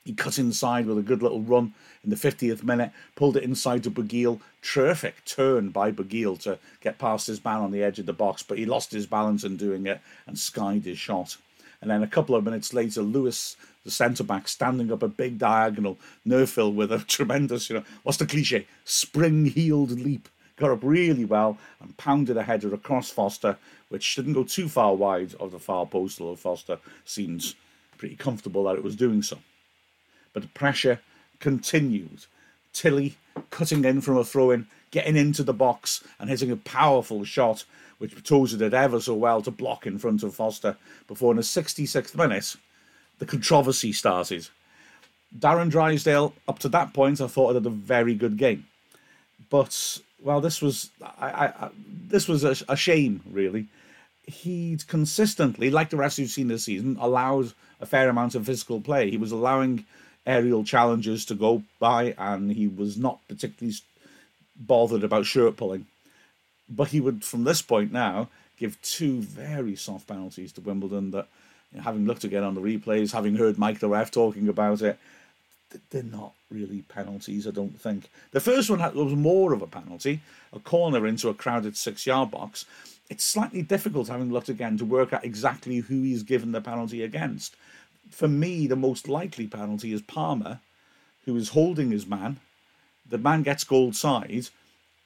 He 0.03 0.13
cut 0.13 0.37
inside 0.37 0.85
with 0.85 0.99
a 0.99 1.03
good 1.03 1.23
little 1.23 1.41
run 1.41 1.73
in 2.03 2.11
the 2.11 2.15
50th 2.15 2.63
minute, 2.63 2.91
pulled 3.15 3.37
it 3.37 3.43
inside 3.43 3.83
to 3.83 3.91
Bugiel. 3.91 4.39
Terrific 4.61 5.25
turn 5.25 5.69
by 5.69 5.91
Bugiel 5.91 6.39
to 6.43 6.59
get 6.81 6.99
past 6.99 7.25
his 7.25 7.43
man 7.43 7.61
on 7.61 7.71
the 7.71 7.83
edge 7.83 7.97
of 7.97 8.05
the 8.05 8.13
box, 8.13 8.43
but 8.43 8.59
he 8.59 8.65
lost 8.65 8.91
his 8.91 9.07
balance 9.07 9.43
in 9.43 9.57
doing 9.57 9.87
it 9.87 10.01
and 10.27 10.37
skied 10.37 10.85
his 10.85 10.99
shot. 10.99 11.37
And 11.85 11.91
then 11.91 12.01
a 12.01 12.07
couple 12.07 12.33
of 12.33 12.43
minutes 12.43 12.73
later, 12.73 13.03
Lewis, 13.03 13.57
the 13.83 13.91
centre 13.91 14.23
back, 14.23 14.47
standing 14.47 14.91
up 14.91 15.03
a 15.03 15.07
big 15.07 15.37
diagonal, 15.37 15.99
Neufville 16.25 16.73
with 16.73 16.91
a 16.91 16.97
tremendous, 17.07 17.69
you 17.69 17.75
know, 17.75 17.83
what's 18.01 18.17
the 18.17 18.25
cliche? 18.25 18.65
Spring 18.85 19.45
heeled 19.45 19.91
leap. 19.91 20.27
Got 20.57 20.71
up 20.71 20.79
really 20.81 21.25
well 21.25 21.59
and 21.79 21.95
pounded 21.95 22.37
a 22.37 22.41
header 22.41 22.73
across 22.73 23.11
Foster, 23.11 23.57
which 23.89 24.15
didn't 24.15 24.33
go 24.33 24.43
too 24.43 24.67
far 24.67 24.95
wide 24.95 25.35
of 25.35 25.51
the 25.51 25.59
far 25.59 25.85
post, 25.85 26.19
although 26.19 26.35
Foster 26.35 26.79
seems 27.05 27.53
pretty 27.99 28.15
comfortable 28.15 28.63
that 28.63 28.77
it 28.77 28.83
was 28.83 28.95
doing 28.95 29.21
so. 29.21 29.37
But 30.33 30.41
the 30.41 30.49
pressure 30.49 31.01
continued. 31.39 32.25
Tilley 32.73 33.15
cutting 33.51 33.85
in 33.85 34.01
from 34.01 34.17
a 34.17 34.23
throw 34.23 34.49
in, 34.49 34.65
getting 34.89 35.15
into 35.15 35.43
the 35.43 35.53
box 35.53 36.03
and 36.19 36.31
hitting 36.31 36.49
a 36.49 36.57
powerful 36.57 37.23
shot 37.23 37.63
which 37.97 38.23
Tozer 38.23 38.57
did 38.57 38.73
ever 38.73 38.99
so 38.99 39.13
well 39.13 39.41
to 39.41 39.51
block 39.51 39.85
in 39.87 39.97
front 39.97 40.23
of 40.23 40.35
Foster 40.35 40.77
before 41.07 41.31
in 41.31 41.37
the 41.37 41.43
66th 41.43 42.15
minute 42.15 42.55
the 43.19 43.25
controversy 43.25 43.91
started. 43.91 44.47
Darren 45.37 45.69
Drysdale, 45.69 46.33
up 46.47 46.59
to 46.59 46.69
that 46.69 46.93
point, 46.93 47.21
I 47.21 47.27
thought 47.27 47.51
it 47.51 47.55
had 47.55 47.65
a 47.65 47.69
very 47.69 48.13
good 48.13 48.37
game, 48.37 48.65
but 49.49 49.99
well, 50.21 50.41
this 50.41 50.61
was 50.61 50.89
I, 51.01 51.47
I, 51.47 51.69
this 52.07 52.27
was 52.27 52.43
a, 52.43 52.55
a, 52.69 52.75
shame 52.75 53.21
really. 53.29 53.67
He'd 54.27 54.87
consistently, 54.87 55.69
like 55.69 55.89
the 55.89 55.97
rest 55.97 56.17
you've 56.17 56.31
seen 56.31 56.47
this 56.47 56.65
season, 56.65 56.97
allowed 56.99 57.53
a 57.79 57.85
fair 57.85 58.09
amount 58.09 58.33
of 58.33 58.45
physical 58.45 58.81
play. 58.81 59.11
He 59.11 59.17
was 59.17 59.31
allowing 59.31 59.85
aerial 60.25 60.63
challenges 60.63 61.25
to 61.25 61.35
go 61.35 61.63
by, 61.79 62.15
and 62.17 62.51
he 62.51 62.67
was 62.67 62.97
not 62.97 63.19
particularly 63.27 63.75
bothered 64.55 65.03
about 65.03 65.25
shirt 65.25 65.57
pulling 65.57 65.85
but 66.69 66.89
he 66.89 66.99
would, 66.99 67.23
from 67.23 67.43
this 67.43 67.61
point 67.61 67.91
now, 67.91 68.29
give 68.57 68.81
two 68.81 69.21
very 69.21 69.75
soft 69.75 70.07
penalties 70.07 70.51
to 70.53 70.61
Wimbledon 70.61 71.11
that, 71.11 71.27
you 71.71 71.77
know, 71.77 71.83
having 71.83 72.05
looked 72.05 72.23
again 72.23 72.43
on 72.43 72.55
the 72.55 72.61
replays, 72.61 73.11
having 73.11 73.35
heard 73.35 73.57
Mike 73.57 73.79
the 73.79 73.89
ref 73.89 74.11
talking 74.11 74.47
about 74.47 74.81
it, 74.81 74.97
they're 75.89 76.03
not 76.03 76.33
really 76.49 76.81
penalties, 76.83 77.47
I 77.47 77.51
don't 77.51 77.79
think. 77.79 78.09
The 78.31 78.39
first 78.39 78.69
one 78.69 78.79
was 78.79 79.13
more 79.13 79.53
of 79.53 79.61
a 79.61 79.67
penalty, 79.67 80.21
a 80.53 80.59
corner 80.59 81.05
into 81.05 81.29
a 81.29 81.33
crowded 81.33 81.75
six 81.75 82.05
yard 82.05 82.31
box. 82.31 82.65
It's 83.09 83.23
slightly 83.23 83.61
difficult, 83.61 84.07
having 84.07 84.31
looked 84.31 84.49
again, 84.49 84.77
to 84.77 84.85
work 84.85 85.13
out 85.13 85.25
exactly 85.25 85.77
who 85.77 86.01
he's 86.01 86.23
given 86.23 86.53
the 86.53 86.61
penalty 86.61 87.03
against. 87.03 87.55
For 88.09 88.27
me, 88.27 88.67
the 88.67 88.75
most 88.75 89.07
likely 89.07 89.47
penalty 89.47 89.93
is 89.93 90.01
Palmer, 90.01 90.59
who 91.25 91.35
is 91.35 91.49
holding 91.49 91.91
his 91.91 92.07
man. 92.07 92.39
The 93.07 93.17
man 93.17 93.43
gets 93.43 93.63
gold 93.63 93.95
side, 93.95 94.47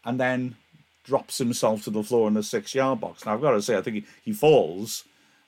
and 0.05 0.19
then 0.19 0.55
drops 1.09 1.39
himself 1.39 1.83
to 1.83 1.89
the 1.89 2.03
floor 2.03 2.27
in 2.27 2.35
the 2.35 2.43
six 2.43 2.75
yard 2.75 3.01
box. 3.01 3.25
Now, 3.25 3.33
I've 3.33 3.41
got 3.41 3.51
to 3.51 3.61
say, 3.61 3.75
I 3.75 3.81
think 3.81 3.95
he, 3.97 4.05
he 4.23 4.31
falls 4.31 5.03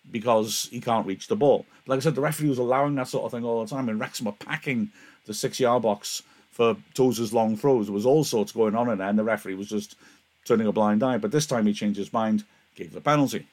because 0.09 0.67
he 0.71 0.81
can't 0.81 1.05
reach 1.05 1.27
the 1.27 1.35
ball. 1.35 1.65
But 1.85 1.91
like 1.91 1.97
I 1.97 2.01
said, 2.01 2.15
the 2.15 2.21
referee 2.21 2.49
was 2.49 2.57
allowing 2.57 2.95
that 2.95 3.07
sort 3.07 3.25
of 3.25 3.31
thing 3.31 3.45
all 3.45 3.63
the 3.63 3.69
time, 3.69 3.87
and 3.87 3.99
Wrexham 3.99 4.31
packing 4.39 4.89
the 5.27 5.33
six 5.33 5.59
yard 5.59 5.83
box 5.83 6.23
for 6.49 6.75
Tozer's 6.95 7.31
long 7.31 7.55
throws. 7.55 7.85
There 7.85 7.93
was 7.93 8.07
all 8.07 8.23
sorts 8.23 8.51
going 8.51 8.75
on 8.75 8.89
in 8.89 8.97
there, 8.97 9.07
and 9.07 9.19
the 9.19 9.23
referee 9.23 9.55
was 9.55 9.69
just 9.69 9.95
turning 10.45 10.67
a 10.67 10.71
blind 10.71 11.03
eye. 11.03 11.19
But 11.19 11.31
this 11.31 11.45
time 11.45 11.67
he 11.67 11.73
changed 11.73 11.99
his 11.99 12.11
mind, 12.11 12.43
gave 12.75 12.91
the 12.91 13.01
penalty. 13.01 13.47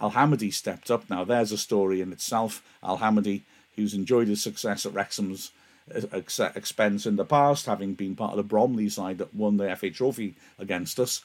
Al 0.00 0.10
Hamadi 0.10 0.52
stepped 0.52 0.90
up. 0.90 1.08
Now, 1.08 1.24
there's 1.24 1.52
a 1.52 1.58
story 1.58 2.02
in 2.02 2.12
itself. 2.12 2.62
Al 2.82 2.98
Hamadi, 2.98 3.42
who's 3.76 3.94
enjoyed 3.94 4.28
his 4.28 4.42
success 4.42 4.84
at 4.84 4.92
Wrexham's 4.92 5.50
expense 5.90 7.06
in 7.06 7.16
the 7.16 7.24
past, 7.24 7.66
having 7.66 7.94
been 7.94 8.16
part 8.16 8.32
of 8.32 8.36
the 8.36 8.42
Bromley 8.42 8.88
side 8.88 9.18
that 9.18 9.34
won 9.34 9.56
the 9.56 9.74
FA 9.76 9.90
Trophy 9.90 10.34
against 10.58 10.98
us, 10.98 11.24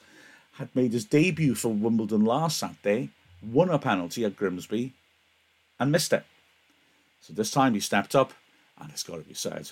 had 0.54 0.74
made 0.74 0.92
his 0.92 1.04
debut 1.04 1.54
for 1.54 1.68
Wimbledon 1.68 2.24
last 2.24 2.58
Saturday, 2.58 3.10
won 3.42 3.70
a 3.70 3.78
penalty 3.78 4.24
at 4.24 4.36
Grimsby, 4.36 4.92
and 5.78 5.90
missed 5.90 6.12
it. 6.12 6.24
So 7.20 7.32
this 7.32 7.50
time 7.50 7.74
he 7.74 7.80
stepped 7.80 8.14
up, 8.14 8.32
and 8.78 8.90
it's 8.90 9.02
got 9.02 9.16
to 9.16 9.22
be 9.22 9.34
said, 9.34 9.70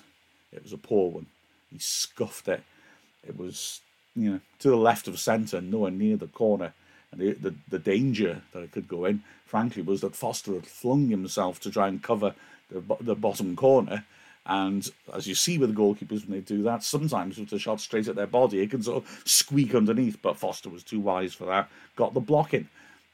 it 0.52 0.62
was 0.62 0.72
a 0.72 0.78
poor 0.78 1.10
one. 1.10 1.26
He 1.70 1.78
scuffed 1.78 2.48
it. 2.48 2.62
It 3.26 3.36
was, 3.36 3.80
you 4.14 4.30
know, 4.30 4.40
to 4.60 4.70
the 4.70 4.76
left 4.76 5.08
of 5.08 5.18
centre, 5.18 5.60
nowhere 5.60 5.90
near 5.90 6.16
the 6.16 6.26
corner. 6.26 6.72
And 7.10 7.20
the, 7.20 7.32
the, 7.32 7.54
the 7.68 7.78
danger 7.78 8.42
that 8.52 8.62
it 8.62 8.72
could 8.72 8.88
go 8.88 9.04
in, 9.04 9.22
frankly, 9.44 9.82
was 9.82 10.00
that 10.00 10.16
Foster 10.16 10.54
had 10.54 10.66
flung 10.66 11.08
himself 11.08 11.60
to 11.60 11.70
try 11.70 11.88
and 11.88 12.02
cover 12.02 12.34
the, 12.70 12.82
the 13.00 13.14
bottom 13.14 13.56
corner 13.56 14.04
and 14.48 14.90
as 15.12 15.26
you 15.26 15.34
see 15.34 15.58
with 15.58 15.76
goalkeepers 15.76 16.26
when 16.26 16.30
they 16.30 16.40
do 16.40 16.62
that, 16.62 16.82
sometimes 16.82 17.36
with 17.38 17.52
a 17.52 17.58
shot 17.58 17.80
straight 17.80 18.08
at 18.08 18.16
their 18.16 18.26
body, 18.26 18.60
it 18.60 18.70
can 18.70 18.82
sort 18.82 19.04
of 19.04 19.22
squeak 19.26 19.74
underneath. 19.74 20.20
But 20.22 20.38
Foster 20.38 20.70
was 20.70 20.82
too 20.82 21.00
wise 21.00 21.34
for 21.34 21.44
that. 21.44 21.68
Got 21.96 22.14
the 22.14 22.20
blocking. 22.20 22.68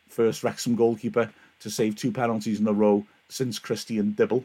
First 0.08 0.44
Wrexham 0.44 0.76
goalkeeper 0.76 1.32
to 1.58 1.70
save 1.70 1.96
two 1.96 2.12
penalties 2.12 2.60
in 2.60 2.68
a 2.68 2.72
row 2.72 3.04
since 3.28 3.58
Christian 3.58 4.12
Dibble. 4.12 4.44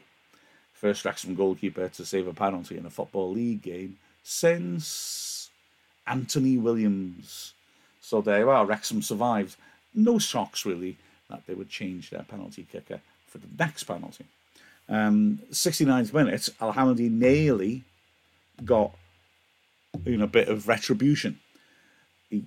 First 0.73 1.05
Wrexham 1.05 1.35
goalkeeper 1.35 1.89
to 1.89 2.05
save 2.05 2.27
a 2.27 2.33
penalty 2.33 2.77
in 2.77 2.87
a 2.87 2.89
Football 2.89 3.33
League 3.33 3.61
game 3.61 3.97
since 4.23 5.51
Anthony 6.07 6.57
Williams. 6.57 7.53
So 8.01 8.19
there 8.21 8.39
you 8.39 8.49
are, 8.49 8.65
Wrexham 8.65 9.03
survived. 9.03 9.57
No 9.93 10.17
shocks 10.17 10.65
really 10.65 10.97
that 11.29 11.43
they 11.45 11.53
would 11.53 11.69
change 11.69 12.09
their 12.09 12.23
penalty 12.23 12.65
kicker 12.71 13.01
for 13.27 13.37
the 13.37 13.47
next 13.59 13.83
penalty. 13.83 14.25
Um, 14.89 15.39
69th 15.51 16.13
minute, 16.13 16.49
Al 16.59 16.73
Hamadi 16.73 17.11
nearly 17.11 17.83
got 18.65 18.91
you 20.03 20.17
know, 20.17 20.25
a 20.25 20.27
bit 20.27 20.49
of 20.49 20.67
retribution. 20.67 21.39
He 22.29 22.43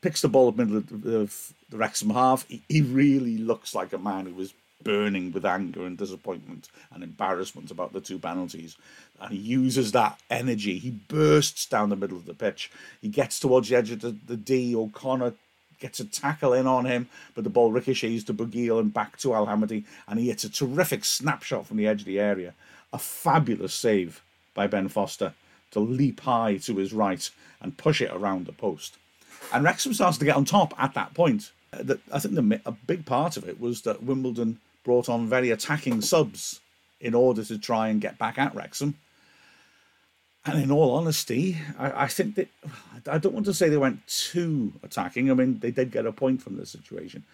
picks 0.00 0.20
the 0.20 0.28
ball 0.28 0.48
in 0.48 0.56
the 0.56 0.64
middle 0.64 1.22
of 1.22 1.52
the 1.70 1.76
Wrexham 1.76 2.10
half. 2.10 2.46
He, 2.48 2.62
he 2.68 2.80
really 2.82 3.38
looks 3.38 3.74
like 3.74 3.92
a 3.92 3.98
man 3.98 4.26
who 4.26 4.34
was 4.34 4.52
burning 4.82 5.32
with 5.32 5.44
anger 5.44 5.84
and 5.84 5.96
disappointment 5.98 6.68
and 6.92 7.02
embarrassment 7.02 7.70
about 7.70 7.92
the 7.92 8.00
two 8.00 8.18
penalties. 8.18 8.76
And 9.20 9.32
he 9.32 9.38
uses 9.38 9.92
that 9.92 10.20
energy. 10.30 10.78
He 10.78 10.90
bursts 10.90 11.66
down 11.66 11.88
the 11.88 11.96
middle 11.96 12.16
of 12.16 12.26
the 12.26 12.34
pitch. 12.34 12.70
He 13.00 13.08
gets 13.08 13.40
towards 13.40 13.68
the 13.68 13.76
edge 13.76 13.90
of 13.90 14.00
the, 14.00 14.16
the 14.26 14.36
D. 14.36 14.76
O'Connor 14.76 15.34
gets 15.78 16.00
a 16.00 16.04
tackle 16.04 16.52
in 16.52 16.66
on 16.66 16.84
him, 16.84 17.08
but 17.34 17.44
the 17.44 17.50
ball 17.50 17.72
ricochets 17.72 18.24
to 18.24 18.34
Bugiel 18.34 18.80
and 18.80 18.92
back 18.92 19.16
to 19.18 19.34
Al 19.34 19.46
Hamadi, 19.46 19.84
and 20.08 20.18
he 20.18 20.28
hits 20.28 20.44
a 20.44 20.50
terrific 20.50 21.04
snapshot 21.04 21.66
from 21.66 21.76
the 21.76 21.86
edge 21.86 22.00
of 22.00 22.06
the 22.06 22.20
area. 22.20 22.54
A 22.92 22.98
fabulous 22.98 23.74
save 23.74 24.22
by 24.54 24.66
Ben 24.66 24.88
Foster 24.88 25.34
to 25.72 25.80
leap 25.80 26.20
high 26.20 26.56
to 26.56 26.76
his 26.76 26.92
right 26.92 27.28
and 27.60 27.76
push 27.76 28.00
it 28.00 28.10
around 28.12 28.46
the 28.46 28.52
post. 28.52 28.96
And 29.52 29.64
Wrexham 29.64 29.94
starts 29.94 30.18
to 30.18 30.24
get 30.24 30.36
on 30.36 30.44
top 30.44 30.74
at 30.78 30.94
that 30.94 31.14
point. 31.14 31.52
Uh, 31.72 31.94
I 32.12 32.18
think 32.18 32.34
the, 32.34 32.60
a 32.64 32.72
big 32.72 33.04
part 33.04 33.36
of 33.36 33.48
it 33.48 33.60
was 33.60 33.82
that 33.82 34.02
Wimbledon 34.02 34.58
brought 34.84 35.08
on 35.08 35.28
very 35.28 35.50
attacking 35.50 36.00
subs 36.00 36.60
in 37.00 37.14
order 37.14 37.44
to 37.44 37.58
try 37.58 37.88
and 37.88 38.00
get 38.00 38.18
back 38.18 38.38
at 38.38 38.54
Wrexham. 38.54 38.94
And 40.46 40.62
in 40.62 40.70
all 40.70 40.94
honesty, 40.94 41.58
I, 41.76 42.04
I 42.04 42.06
think 42.06 42.36
that 42.36 42.48
I 43.08 43.18
don't 43.18 43.34
want 43.34 43.46
to 43.46 43.54
say 43.54 43.68
they 43.68 43.76
went 43.76 44.06
too 44.06 44.72
attacking. 44.82 45.30
I 45.30 45.34
mean, 45.34 45.58
they 45.58 45.72
did 45.72 45.90
get 45.90 46.06
a 46.06 46.12
point 46.12 46.40
from 46.40 46.56
the 46.56 46.64
situation, 46.64 47.24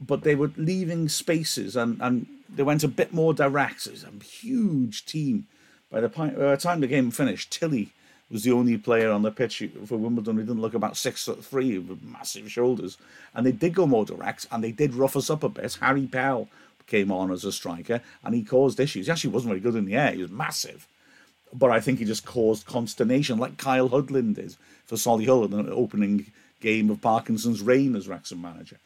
but 0.00 0.24
they 0.24 0.34
were 0.34 0.50
leaving 0.56 1.08
spaces 1.08 1.76
and, 1.76 2.00
and 2.00 2.26
they 2.52 2.64
went 2.64 2.82
a 2.82 2.88
bit 2.88 3.12
more 3.12 3.32
direct. 3.32 3.86
It 3.86 3.92
was 3.92 4.04
a 4.04 4.24
huge 4.24 5.06
team. 5.06 5.46
By 5.92 6.00
the, 6.00 6.08
point, 6.08 6.36
by 6.36 6.50
the 6.50 6.56
time 6.56 6.80
the 6.80 6.86
game 6.88 7.10
finished, 7.10 7.52
Tilley 7.52 7.90
was 8.30 8.44
the 8.44 8.52
only 8.52 8.78
player 8.78 9.10
on 9.10 9.22
the 9.22 9.30
pitch 9.30 9.62
for 9.86 9.96
Wimbledon 9.96 10.36
who 10.36 10.42
didn't 10.42 10.60
look 10.60 10.74
about 10.74 10.96
six 10.96 11.24
foot 11.24 11.44
three 11.44 11.78
with 11.78 12.02
massive 12.02 12.50
shoulders. 12.50 12.96
And 13.34 13.44
they 13.44 13.52
did 13.52 13.74
go 13.74 13.86
more 13.86 14.04
direct 14.04 14.46
and 14.50 14.62
they 14.62 14.72
did 14.72 14.94
rough 14.94 15.16
us 15.16 15.30
up 15.30 15.42
a 15.42 15.48
bit. 15.48 15.78
Harry 15.80 16.06
Pell 16.06 16.48
came 16.86 17.12
on 17.12 17.30
as 17.32 17.44
a 17.44 17.52
striker 17.52 18.00
and 18.24 18.34
he 18.34 18.42
caused 18.42 18.78
issues. 18.78 19.06
He 19.06 19.12
actually 19.12 19.30
wasn't 19.30 19.50
very 19.50 19.60
good 19.60 19.76
in 19.76 19.84
the 19.84 19.96
air, 19.96 20.12
he 20.12 20.22
was 20.22 20.30
massive. 20.30 20.86
But 21.52 21.70
I 21.70 21.80
think 21.80 21.98
he 21.98 22.04
just 22.04 22.24
caused 22.24 22.66
consternation, 22.66 23.38
like 23.38 23.56
Kyle 23.58 23.88
Hudlin 23.88 24.34
did 24.34 24.56
for 24.86 24.96
Solihull 24.96 25.44
in 25.44 25.66
the 25.66 25.72
opening 25.72 26.26
game 26.60 26.90
of 26.90 27.00
Parkinson's 27.00 27.62
reign 27.62 27.96
as 27.96 28.06
Wrexham 28.06 28.40
manager. 28.40 28.78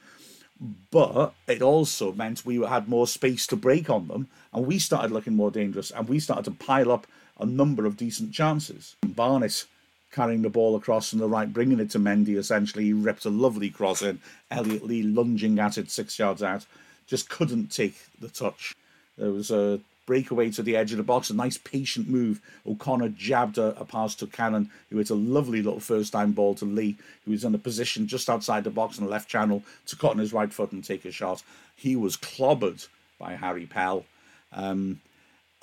But 0.91 1.35
it 1.47 1.61
also 1.61 2.13
meant 2.13 2.47
we 2.47 2.63
had 2.63 2.89
more 2.89 3.07
space 3.07 3.47
to 3.49 3.57
break 3.57 3.91
on 3.91 4.09
them, 4.09 4.29
and 4.53 4.67
we 4.67 4.79
started 4.79 5.11
looking 5.11 5.35
more 5.35 5.51
dangerous, 5.51 5.91
and 5.91 6.09
we 6.09 6.21
started 6.21 6.45
to 6.45 6.53
pile 6.53 6.91
up 6.91 7.07
a 7.39 7.45
number 7.45 7.85
of 7.85 7.97
decent 7.97 8.33
chances. 8.33 8.97
Barnett 9.03 9.67
carrying 10.13 10.43
the 10.43 10.49
ball 10.49 10.77
across 10.77 11.11
from 11.11 11.19
the 11.19 11.29
right, 11.29 11.53
bringing 11.53 11.81
it 11.81 11.91
to 11.91 11.99
Mendy. 11.99 12.37
Essentially, 12.37 12.85
he 12.85 12.93
ripped 12.93 13.25
a 13.25 13.31
lovely 13.31 13.69
cross 13.69 14.01
in. 14.01 14.21
Elliot 14.51 14.85
Lee 14.85 15.03
lunging 15.03 15.59
at 15.59 15.77
it 15.77 15.91
six 15.91 16.19
yards 16.19 16.43
out, 16.43 16.65
just 17.07 17.29
couldn't 17.29 17.73
take 17.73 17.97
the 18.21 18.29
touch. 18.29 18.75
There 19.19 19.33
was 19.33 19.51
a 19.51 19.81
breakaway 20.07 20.51
to 20.51 20.63
the 20.63 20.77
edge 20.77 20.93
of 20.93 20.99
the 20.99 21.03
box, 21.03 21.31
a 21.31 21.35
nice 21.35 21.59
patient 21.59 22.09
move. 22.09 22.41
O'Connor 22.67 23.11
jabbed 23.11 23.59
a, 23.59 23.79
a 23.81 23.85
pass 23.85 24.15
to 24.17 24.27
Cannon, 24.27 24.71
who 24.91 24.99
hit 24.99 25.11
a 25.11 25.15
lovely 25.15 25.63
little 25.63 25.81
first 25.81 26.13
time 26.13 26.33
ball 26.33 26.55
to 26.57 26.65
Lee, 26.65 26.97
who 27.25 27.31
was 27.31 27.45
in 27.45 27.55
a 27.55 27.59
position 27.59 28.07
just 28.07 28.29
outside 28.31 28.65
the 28.65 28.71
box 28.71 28.99
in 28.99 29.05
the 29.05 29.11
left 29.11 29.29
channel 29.29 29.63
to 29.87 29.97
cut 29.97 30.13
on 30.13 30.19
his 30.19 30.33
right 30.33 30.53
foot 30.53 30.73
and 30.73 30.85
take 30.85 31.05
a 31.05 31.11
shot. 31.11 31.43
He 31.77 31.97
was 31.97 32.17
clobbered 32.17 32.87
by 33.19 33.35
Harry 33.35 33.67
Pell. 33.67 34.05
Um, 34.53 35.01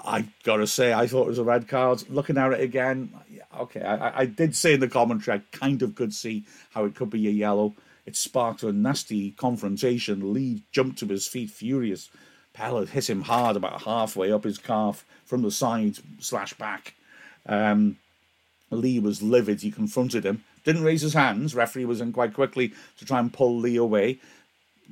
I 0.03 0.25
gotta 0.43 0.67
say, 0.67 0.93
I 0.93 1.07
thought 1.07 1.25
it 1.25 1.29
was 1.29 1.37
a 1.37 1.43
red 1.43 1.67
card. 1.67 2.09
Looking 2.09 2.37
at 2.37 2.53
it 2.53 2.61
again, 2.61 3.13
okay, 3.59 3.81
I, 3.81 4.21
I 4.21 4.25
did 4.25 4.55
say 4.55 4.73
in 4.73 4.79
the 4.79 4.87
commentary, 4.87 5.37
I 5.37 5.57
kind 5.57 5.81
of 5.81 5.95
could 5.95 6.13
see 6.13 6.43
how 6.71 6.85
it 6.85 6.95
could 6.95 7.09
be 7.09 7.27
a 7.27 7.31
yellow. 7.31 7.75
It 8.05 8.15
sparked 8.15 8.63
a 8.63 8.71
nasty 8.71 9.31
confrontation. 9.31 10.33
Lee 10.33 10.63
jumped 10.71 10.99
to 10.99 11.05
his 11.05 11.27
feet, 11.27 11.51
furious. 11.51 12.09
Pell 12.53 12.79
had 12.79 12.89
hit 12.89 13.09
him 13.09 13.21
hard, 13.23 13.55
about 13.55 13.83
halfway 13.83 14.31
up 14.31 14.43
his 14.43 14.57
calf 14.57 15.05
from 15.25 15.41
the 15.41 15.51
side 15.51 15.97
slash 16.19 16.53
back. 16.53 16.95
Um, 17.45 17.97
Lee 18.69 18.99
was 18.99 19.21
livid. 19.21 19.61
He 19.61 19.71
confronted 19.71 20.25
him, 20.25 20.43
didn't 20.63 20.83
raise 20.83 21.01
his 21.01 21.13
hands. 21.13 21.55
Referee 21.55 21.85
was 21.85 22.01
in 22.01 22.11
quite 22.13 22.33
quickly 22.33 22.73
to 22.97 23.05
try 23.05 23.19
and 23.19 23.33
pull 23.33 23.57
Lee 23.57 23.77
away. 23.77 24.19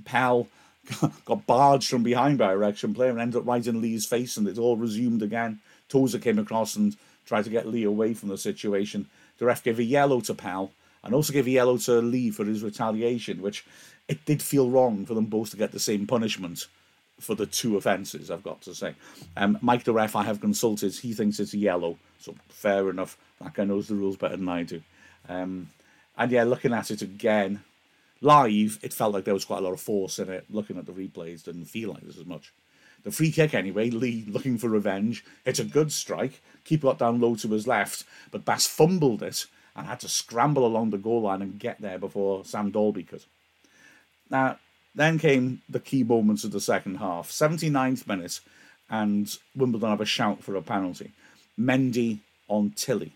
Pell 0.06 0.48
got 1.26 1.46
barged 1.46 1.90
from 1.90 2.04
behind 2.04 2.38
by 2.38 2.52
a 2.52 2.58
reaction 2.58 2.94
player 2.94 3.12
and 3.12 3.20
ended 3.20 3.42
up 3.42 3.48
right 3.48 3.66
in 3.66 3.82
Lee's 3.82 4.06
face, 4.06 4.38
and 4.38 4.48
it 4.48 4.58
all 4.58 4.78
resumed 4.78 5.22
again. 5.22 5.60
Tozer 5.90 6.20
came 6.20 6.40
across 6.40 6.76
and 6.76 6.96
tried 7.26 7.44
to 7.44 7.50
get 7.50 7.68
Lee 7.68 7.84
away 7.84 8.14
from 8.14 8.30
the 8.30 8.38
situation. 8.38 9.08
The 9.38 9.46
ref 9.46 9.64
gave 9.64 9.80
a 9.80 9.84
yellow 9.84 10.22
to 10.22 10.34
Pell 10.34 10.72
and 11.04 11.14
also 11.14 11.34
gave 11.34 11.48
a 11.48 11.52
yellow 11.52 11.78
to 11.78 12.02
Lee 12.02 12.32
for 12.32 12.46
his 12.46 12.64
retaliation, 12.64 13.42
which 13.42 13.66
it 14.08 14.26
did 14.26 14.42
feel 14.42 14.70
wrong 14.70 15.06
for 15.06 15.14
them 15.14 15.26
both 15.26 15.52
to 15.52 15.58
get 15.58 15.72
the 15.72 15.80
same 15.80 16.08
punishment 16.08 16.68
for 17.20 17.36
the 17.36 17.46
two 17.46 17.78
offences, 17.78 18.32
I've 18.32 18.44
got 18.44 18.62
to 18.62 18.74
say. 18.74 18.96
Um, 19.38 19.58
Mike, 19.62 19.84
the 19.84 19.94
ref, 19.94 20.16
I 20.16 20.24
have 20.24 20.42
consulted. 20.42 20.94
He 20.96 21.14
thinks 21.14 21.40
it's 21.40 21.54
yellow, 21.54 21.98
so 22.20 22.36
fair 22.50 22.90
enough. 22.90 23.18
That 23.42 23.54
guy 23.54 23.66
knows 23.66 23.88
the 23.88 23.96
rules 23.96 24.18
better 24.18 24.38
than 24.38 24.50
I 24.50 24.64
do. 24.64 24.82
Um, 25.28 25.70
and 26.18 26.32
yeah, 26.32 26.44
looking 26.44 26.74
at 26.74 26.92
it 26.92 27.02
again, 27.02 27.64
live, 28.22 28.80
it 28.82 28.94
felt 28.94 29.14
like 29.14 29.24
there 29.24 29.34
was 29.34 29.46
quite 29.46 29.60
a 29.60 29.64
lot 29.64 29.74
of 29.74 29.82
force 29.82 30.20
in 30.20 30.30
it. 30.30 30.46
Looking 30.50 30.78
at 30.78 30.86
the 30.86 30.92
replays, 30.92 31.44
didn't 31.44 31.66
feel 31.66 31.90
like 31.90 32.02
this 32.02 32.18
as 32.18 32.26
much. 32.26 32.52
The 33.04 33.12
free 33.12 33.32
kick, 33.32 33.54
anyway, 33.54 33.90
Lee 33.90 34.26
looking 34.28 34.58
for 34.58 34.68
revenge. 34.68 35.24
It's 35.46 35.60
a 35.60 35.64
good 35.64 35.92
strike. 35.92 36.42
Keeper 36.66 36.88
got 36.88 37.00
down 37.00 37.22
low 37.22 37.36
to 37.36 37.48
his 37.48 37.68
left, 37.68 38.04
but 38.32 38.44
Bass 38.44 38.68
fumbled 38.68 39.24
it 39.24 39.46
and 39.76 39.88
had 39.88 40.02
to 40.02 40.10
scramble 40.10 40.66
along 40.66 40.90
the 40.90 40.98
goal 40.98 41.22
line 41.22 41.42
and 41.42 41.60
get 41.60 41.80
there 41.80 41.98
before 41.98 42.44
Sam 42.44 42.72
Dalby 42.72 43.04
could. 43.04 43.24
Now, 44.30 44.58
then 45.00 45.18
came 45.18 45.62
the 45.70 45.80
key 45.80 46.04
moments 46.04 46.44
of 46.44 46.52
the 46.52 46.60
second 46.60 46.96
half. 46.96 47.30
79th 47.30 48.08
minute, 48.08 48.40
and 48.90 49.38
Wimbledon 49.56 49.90
have 49.90 50.02
a 50.02 50.06
shout 50.06 50.44
for 50.44 50.56
a 50.56 50.62
penalty. 50.62 51.12
Mendy 51.60 52.20
on 52.48 52.72
Tilley. 52.72 53.14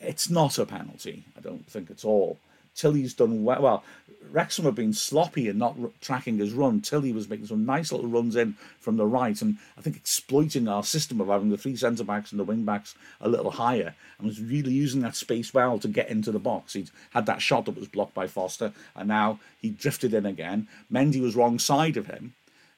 It's 0.00 0.30
not 0.30 0.58
a 0.58 0.66
penalty, 0.66 1.24
I 1.36 1.40
don't 1.40 1.66
think 1.66 1.90
at 1.90 2.04
all. 2.04 2.38
Tilley's 2.80 3.12
done 3.12 3.44
well. 3.44 3.60
Well, 3.60 3.84
Wrexham 4.32 4.64
have 4.64 4.74
been 4.74 4.94
sloppy 4.94 5.48
and 5.48 5.58
not 5.58 5.76
r- 5.78 5.90
tracking 6.00 6.38
his 6.38 6.54
run. 6.54 6.80
Tilley 6.80 7.12
was 7.12 7.28
making 7.28 7.46
some 7.46 7.66
nice 7.66 7.92
little 7.92 8.08
runs 8.08 8.36
in 8.36 8.54
from 8.78 8.96
the 8.96 9.06
right, 9.06 9.40
and 9.42 9.58
I 9.76 9.82
think 9.82 9.96
exploiting 9.96 10.66
our 10.66 10.82
system 10.82 11.20
of 11.20 11.28
having 11.28 11.50
the 11.50 11.58
three 11.58 11.76
centre 11.76 12.04
backs 12.04 12.30
and 12.30 12.40
the 12.40 12.44
wing 12.44 12.64
backs 12.64 12.94
a 13.20 13.28
little 13.28 13.50
higher, 13.50 13.94
and 14.16 14.26
was 14.26 14.40
really 14.40 14.72
using 14.72 15.02
that 15.02 15.14
space 15.14 15.52
well 15.52 15.78
to 15.78 15.88
get 15.88 16.08
into 16.08 16.32
the 16.32 16.38
box. 16.38 16.72
He'd 16.72 16.90
had 17.10 17.26
that 17.26 17.42
shot 17.42 17.66
that 17.66 17.76
was 17.76 17.88
blocked 17.88 18.14
by 18.14 18.26
Foster, 18.26 18.72
and 18.96 19.08
now 19.08 19.40
he 19.60 19.68
drifted 19.68 20.14
in 20.14 20.24
again. 20.24 20.66
Mendy 20.90 21.20
was 21.20 21.36
wrong 21.36 21.58
side 21.58 21.98
of 21.98 22.06
him. 22.06 22.32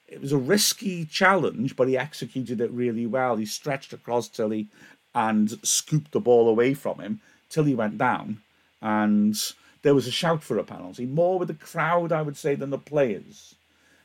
It 0.09 0.19
was 0.19 0.33
a 0.33 0.37
risky 0.37 1.05
challenge, 1.05 1.77
but 1.77 1.87
he 1.87 1.97
executed 1.97 2.59
it 2.59 2.71
really 2.71 3.05
well. 3.05 3.37
He 3.37 3.45
stretched 3.45 3.93
across 3.93 4.27
Tilley 4.27 4.67
and 5.15 5.65
scooped 5.65 6.11
the 6.11 6.19
ball 6.19 6.49
away 6.49 6.73
from 6.73 6.99
him. 6.99 7.21
Tilley 7.49 7.73
went 7.73 7.97
down, 7.97 8.41
and 8.81 9.37
there 9.83 9.93
was 9.93 10.07
a 10.07 10.11
shout 10.11 10.43
for 10.43 10.57
a 10.57 10.63
penalty, 10.63 11.05
more 11.05 11.37
with 11.37 11.49
the 11.49 11.53
crowd, 11.53 12.11
I 12.11 12.21
would 12.21 12.37
say, 12.37 12.55
than 12.55 12.71
the 12.71 12.77
players. 12.77 13.55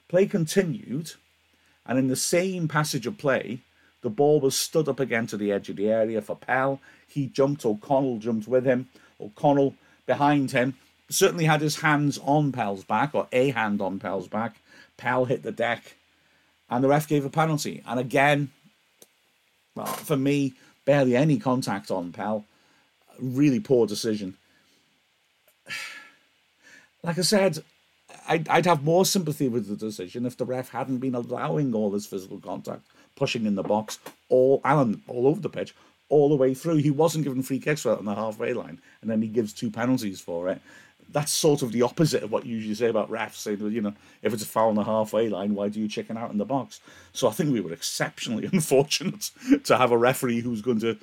Play 0.08 0.26
continued, 0.26 1.12
and 1.86 1.98
in 1.98 2.08
the 2.08 2.16
same 2.16 2.68
passage 2.68 3.06
of 3.06 3.16
play, 3.16 3.60
the 4.02 4.10
ball 4.10 4.40
was 4.40 4.56
stood 4.56 4.88
up 4.88 5.00
again 5.00 5.26
to 5.28 5.36
the 5.36 5.52
edge 5.52 5.68
of 5.68 5.76
the 5.76 5.88
area 5.88 6.20
for 6.20 6.36
Pell. 6.36 6.80
He 7.06 7.26
jumped, 7.26 7.64
O'Connell 7.64 8.18
jumped 8.18 8.48
with 8.48 8.64
him. 8.64 8.88
O'Connell 9.20 9.74
behind 10.06 10.50
him 10.50 10.74
certainly 11.08 11.44
had 11.44 11.60
his 11.60 11.80
hands 11.80 12.18
on 12.22 12.52
Pell's 12.52 12.84
back, 12.84 13.14
or 13.14 13.28
a 13.32 13.50
hand 13.50 13.80
on 13.80 13.98
Pell's 13.98 14.28
back. 14.28 14.56
Pell 14.96 15.26
hit 15.26 15.42
the 15.44 15.52
deck, 15.52 15.94
and 16.68 16.82
the 16.82 16.88
ref 16.88 17.06
gave 17.06 17.24
a 17.24 17.30
penalty. 17.30 17.82
And 17.86 18.00
again, 18.00 18.50
well, 19.76 19.86
for 19.86 20.16
me, 20.16 20.54
barely 20.84 21.14
any 21.14 21.38
contact 21.38 21.90
on 21.90 22.12
Pell. 22.12 22.44
Really 23.20 23.60
poor 23.60 23.86
decision 23.86 24.36
like 27.02 27.18
I 27.18 27.22
said, 27.22 27.58
I'd, 28.26 28.48
I'd 28.48 28.66
have 28.66 28.84
more 28.84 29.04
sympathy 29.04 29.48
with 29.48 29.68
the 29.68 29.76
decision 29.76 30.26
if 30.26 30.36
the 30.36 30.44
ref 30.44 30.70
hadn't 30.70 30.98
been 30.98 31.14
allowing 31.14 31.74
all 31.74 31.90
this 31.90 32.06
physical 32.06 32.38
contact, 32.38 32.82
pushing 33.16 33.46
in 33.46 33.54
the 33.54 33.62
box, 33.62 33.98
all 34.28 34.60
Alan 34.64 35.02
all 35.08 35.26
over 35.26 35.40
the 35.40 35.48
pitch, 35.48 35.74
all 36.08 36.28
the 36.28 36.36
way 36.36 36.54
through. 36.54 36.76
He 36.76 36.90
wasn't 36.90 37.24
given 37.24 37.42
free 37.42 37.58
kicks 37.58 37.82
for 37.82 37.90
that 37.90 37.98
on 37.98 38.04
the 38.04 38.14
halfway 38.14 38.52
line, 38.52 38.80
and 39.00 39.10
then 39.10 39.22
he 39.22 39.28
gives 39.28 39.52
two 39.52 39.70
penalties 39.70 40.20
for 40.20 40.48
it. 40.48 40.60
That's 41.10 41.32
sort 41.32 41.62
of 41.62 41.72
the 41.72 41.82
opposite 41.82 42.22
of 42.22 42.30
what 42.30 42.44
you 42.44 42.56
usually 42.56 42.74
say 42.74 42.88
about 42.88 43.10
refs, 43.10 43.36
saying, 43.36 43.60
you 43.60 43.80
know, 43.80 43.94
if 44.22 44.34
it's 44.34 44.42
a 44.42 44.46
foul 44.46 44.68
on 44.68 44.74
the 44.74 44.84
halfway 44.84 45.30
line, 45.30 45.54
why 45.54 45.70
do 45.70 45.80
you 45.80 45.88
chicken 45.88 46.18
out 46.18 46.30
in 46.30 46.36
the 46.36 46.44
box? 46.44 46.80
So 47.14 47.28
I 47.28 47.32
think 47.32 47.50
we 47.50 47.62
were 47.62 47.72
exceptionally 47.72 48.44
unfortunate 48.52 49.30
to 49.64 49.78
have 49.78 49.90
a 49.90 49.96
referee 49.96 50.40
who's 50.40 50.60
going 50.60 50.80
to 50.80 50.98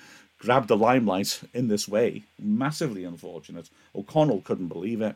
grab 0.45 0.67
the 0.67 0.77
limelight 0.77 1.41
in 1.53 1.67
this 1.67 1.87
way. 1.87 2.23
Massively 2.39 3.03
unfortunate. 3.03 3.69
O'Connell 3.95 4.41
couldn't 4.41 4.67
believe 4.67 5.01
it. 5.01 5.15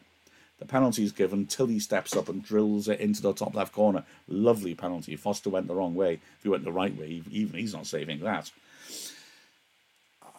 The 0.57 0.65
penalty 0.65 1.03
is 1.03 1.11
given. 1.11 1.45
Tilley 1.45 1.79
steps 1.79 2.15
up 2.17 2.27
and 2.27 2.43
drills 2.43 2.87
it 2.87 2.99
into 2.99 3.21
the 3.21 3.31
top 3.31 3.53
left 3.55 3.71
corner. 3.71 4.03
Lovely 4.27 4.73
penalty. 4.73 5.15
Foster 5.15 5.49
went 5.49 5.67
the 5.67 5.75
wrong 5.75 5.93
way. 5.93 6.13
If 6.13 6.43
he 6.43 6.49
went 6.49 6.65
the 6.65 6.71
right 6.71 6.97
way, 6.97 7.21
even 7.31 7.59
he's 7.59 7.73
not 7.73 7.85
saving 7.85 8.21
that. 8.21 8.51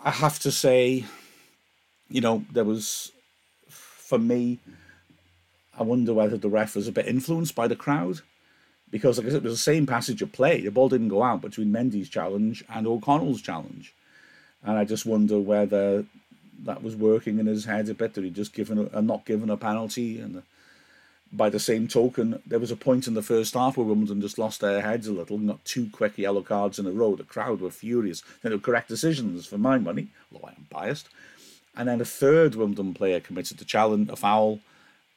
I 0.04 0.10
have 0.10 0.40
to 0.40 0.50
say, 0.50 1.04
you 2.08 2.20
know, 2.20 2.44
there 2.52 2.64
was, 2.64 3.12
for 3.68 4.18
me, 4.18 4.58
I 5.78 5.84
wonder 5.84 6.12
whether 6.12 6.36
the 6.36 6.48
ref 6.48 6.74
was 6.74 6.88
a 6.88 6.92
bit 6.92 7.06
influenced 7.06 7.54
by 7.54 7.68
the 7.68 7.76
crowd. 7.76 8.20
Because 8.90 9.18
like 9.18 9.28
I 9.28 9.30
said, 9.30 9.44
it 9.44 9.44
was 9.44 9.52
the 9.52 9.58
same 9.58 9.86
passage 9.86 10.20
of 10.20 10.32
play. 10.32 10.60
The 10.62 10.70
ball 10.70 10.88
didn't 10.88 11.08
go 11.08 11.22
out 11.22 11.42
between 11.42 11.72
Mendy's 11.72 12.08
challenge 12.08 12.64
and 12.68 12.86
O'Connell's 12.86 13.40
challenge. 13.40 13.94
And 14.64 14.78
I 14.78 14.84
just 14.84 15.06
wonder 15.06 15.38
whether 15.38 16.04
that 16.64 16.82
was 16.82 16.94
working 16.94 17.38
in 17.38 17.46
his 17.46 17.64
head 17.64 17.88
a 17.88 17.94
bit 17.94 18.14
that 18.14 18.24
he'd 18.24 18.34
just 18.34 18.52
given 18.52 18.90
a, 18.92 19.00
not 19.00 19.24
given 19.24 19.48
a 19.48 19.56
penalty. 19.56 20.20
And 20.20 20.42
by 21.32 21.48
the 21.48 21.58
same 21.58 21.88
token, 21.88 22.42
there 22.46 22.58
was 22.58 22.70
a 22.70 22.76
point 22.76 23.06
in 23.06 23.14
the 23.14 23.22
first 23.22 23.54
half 23.54 23.76
where 23.76 23.86
Wimbledon 23.86 24.20
just 24.20 24.38
lost 24.38 24.60
their 24.60 24.82
heads 24.82 25.06
a 25.06 25.12
little 25.12 25.38
got 25.38 25.64
two 25.64 25.88
quick 25.90 26.18
yellow 26.18 26.42
cards 26.42 26.78
in 26.78 26.86
a 26.86 26.90
row. 26.90 27.16
The 27.16 27.24
crowd 27.24 27.60
were 27.60 27.70
furious. 27.70 28.22
They 28.42 28.50
were 28.50 28.58
correct 28.58 28.88
decisions 28.88 29.46
for 29.46 29.58
my 29.58 29.78
money, 29.78 30.08
although 30.32 30.48
I 30.48 30.50
am 30.50 30.66
biased. 30.68 31.08
And 31.76 31.88
then 31.88 32.00
a 32.00 32.04
third 32.04 32.54
Wimbledon 32.54 32.94
player 32.94 33.20
committed 33.20 33.58
to 33.58 33.64
challenge 33.64 34.10
a 34.10 34.16
foul 34.16 34.60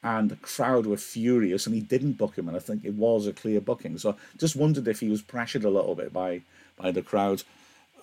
and 0.04 0.30
the 0.30 0.36
crowd 0.36 0.86
were 0.86 0.98
furious, 0.98 1.66
and 1.66 1.74
he 1.74 1.82
didn't 1.82 2.18
book 2.18 2.38
him, 2.38 2.48
and 2.48 2.58
I 2.58 2.60
think 2.60 2.84
it 2.84 2.94
was 2.94 3.26
a 3.26 3.34
clear 3.34 3.62
booking. 3.62 3.98
So 3.98 4.18
just 4.38 4.56
wondered 4.56 4.88
if 4.88 5.00
he 5.00 5.10
was 5.10 5.22
pressured 5.22 5.64
a 5.64 5.70
little 5.70 5.96
bit 5.96 6.12
by 6.12 6.42
by 6.78 6.92
the 6.92 7.02
crowd. 7.02 7.44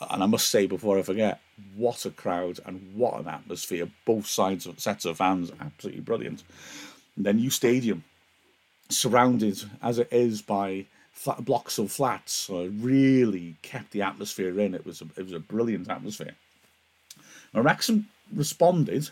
And 0.08 0.22
I 0.22 0.26
must 0.26 0.48
say 0.48 0.66
before 0.66 0.98
I 0.98 1.02
forget, 1.02 1.40
what 1.76 2.06
a 2.06 2.10
crowd 2.10 2.60
and 2.64 2.94
what 2.94 3.20
an 3.20 3.28
atmosphere! 3.28 3.88
Both 4.04 4.26
sides 4.26 4.66
of 4.66 4.80
sets 4.80 5.04
of 5.04 5.18
fans, 5.18 5.52
absolutely 5.60 6.00
brilliant. 6.00 6.42
And 7.16 7.26
then 7.26 7.36
new 7.36 7.50
stadium, 7.50 8.04
surrounded 8.88 9.62
as 9.82 9.98
it 9.98 10.08
is 10.10 10.40
by 10.40 10.86
flat, 11.12 11.44
blocks 11.44 11.78
of 11.78 11.92
flats, 11.92 12.32
so 12.32 12.66
really 12.78 13.56
kept 13.62 13.90
the 13.90 14.02
atmosphere 14.02 14.58
in. 14.58 14.74
It 14.74 14.86
was 14.86 15.02
a, 15.02 15.06
it 15.16 15.24
was 15.24 15.34
a 15.34 15.40
brilliant 15.40 15.90
atmosphere. 15.90 16.34
Now 17.52 17.60
Wrexham 17.62 18.08
responded 18.34 19.10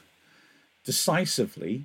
decisively 0.85 1.85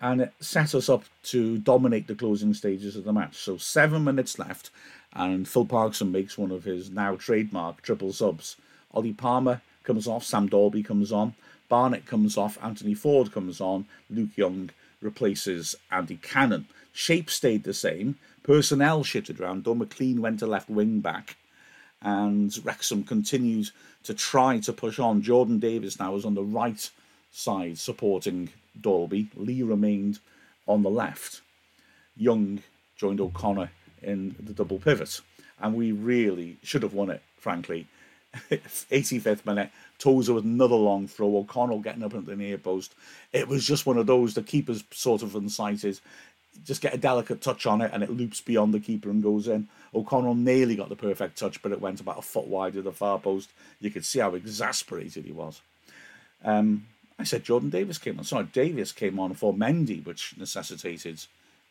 and 0.00 0.20
it 0.20 0.32
set 0.40 0.74
us 0.74 0.88
up 0.88 1.04
to 1.22 1.58
dominate 1.58 2.06
the 2.06 2.14
closing 2.14 2.52
stages 2.52 2.96
of 2.96 3.04
the 3.04 3.12
match. 3.12 3.36
So 3.36 3.56
seven 3.56 4.04
minutes 4.04 4.38
left, 4.38 4.70
and 5.12 5.48
Phil 5.48 5.64
Parkinson 5.64 6.12
makes 6.12 6.36
one 6.36 6.50
of 6.50 6.64
his 6.64 6.90
now 6.90 7.16
trademark 7.16 7.82
triple 7.82 8.12
subs. 8.12 8.56
Ollie 8.92 9.12
Palmer 9.12 9.62
comes 9.84 10.06
off, 10.06 10.24
Sam 10.24 10.48
Dalby 10.48 10.82
comes 10.82 11.12
on, 11.12 11.34
Barnett 11.68 12.06
comes 12.06 12.36
off, 12.36 12.58
Anthony 12.62 12.94
Forde 12.94 13.32
comes 13.32 13.60
on, 13.60 13.86
Luke 14.10 14.36
Young 14.36 14.70
replaces 15.00 15.74
Andy 15.90 16.16
Cannon. 16.16 16.66
Shape 16.92 17.30
stayed 17.30 17.64
the 17.64 17.74
same, 17.74 18.16
personnel 18.42 19.04
shifted 19.04 19.40
around, 19.40 19.64
Don 19.64 19.80
McClean 19.80 20.18
went 20.20 20.40
to 20.40 20.46
left 20.46 20.70
wing 20.70 21.00
back, 21.00 21.36
and 22.02 22.56
Wrexham 22.64 23.04
continued 23.04 23.70
to 24.04 24.14
try 24.14 24.58
to 24.60 24.72
push 24.72 24.98
on. 24.98 25.22
Jordan 25.22 25.58
Davies 25.58 25.98
now 25.98 26.12
was 26.12 26.24
on 26.24 26.34
the 26.34 26.44
right 26.44 26.88
side 27.32 27.78
supporting 27.78 28.50
Dalby. 28.80 29.28
Lee 29.34 29.62
remained 29.62 30.20
on 30.66 30.82
the 30.82 30.90
left. 30.90 31.40
Young 32.16 32.62
joined 32.96 33.20
O'Connor 33.20 33.70
in 34.02 34.36
the 34.38 34.52
double 34.52 34.78
pivot. 34.78 35.20
And 35.60 35.74
we 35.74 35.92
really 35.92 36.58
should 36.62 36.82
have 36.82 36.94
won 36.94 37.10
it, 37.10 37.22
frankly. 37.38 37.86
85th 38.50 39.46
minute, 39.46 39.70
Tozer 39.98 40.34
with 40.34 40.44
another 40.44 40.76
long 40.76 41.08
throw, 41.08 41.36
O'Connell 41.36 41.80
getting 41.80 42.02
up 42.02 42.14
at 42.14 42.26
the 42.26 42.36
near 42.36 42.58
post. 42.58 42.94
It 43.32 43.48
was 43.48 43.66
just 43.66 43.86
one 43.86 43.96
of 43.96 44.06
those, 44.06 44.34
the 44.34 44.42
keeper's 44.42 44.84
sort 44.90 45.22
of 45.22 45.32
unsighted. 45.32 46.00
Just 46.64 46.82
get 46.82 46.94
a 46.94 46.98
delicate 46.98 47.40
touch 47.40 47.66
on 47.66 47.80
it 47.80 47.90
and 47.92 48.02
it 48.02 48.10
loops 48.10 48.40
beyond 48.40 48.72
the 48.74 48.80
keeper 48.80 49.10
and 49.10 49.22
goes 49.22 49.48
in. 49.48 49.68
O'Connell 49.94 50.34
nearly 50.34 50.76
got 50.76 50.88
the 50.88 50.96
perfect 50.96 51.38
touch, 51.38 51.62
but 51.62 51.72
it 51.72 51.80
went 51.80 52.00
about 52.00 52.18
a 52.18 52.22
foot 52.22 52.46
wide 52.46 52.76
of 52.76 52.84
the 52.84 52.92
far 52.92 53.18
post. 53.18 53.50
You 53.80 53.90
could 53.90 54.04
see 54.04 54.18
how 54.18 54.34
exasperated 54.34 55.24
he 55.24 55.32
was. 55.32 55.60
Um, 56.44 56.86
I 57.18 57.24
said 57.24 57.44
Jordan 57.44 57.70
Davies 57.70 57.98
came 57.98 58.18
on. 58.18 58.24
Sorry, 58.24 58.44
Davies 58.44 58.92
came 58.92 59.18
on 59.18 59.34
for 59.34 59.54
Mendy, 59.54 60.04
which 60.04 60.34
necessitated 60.36 61.24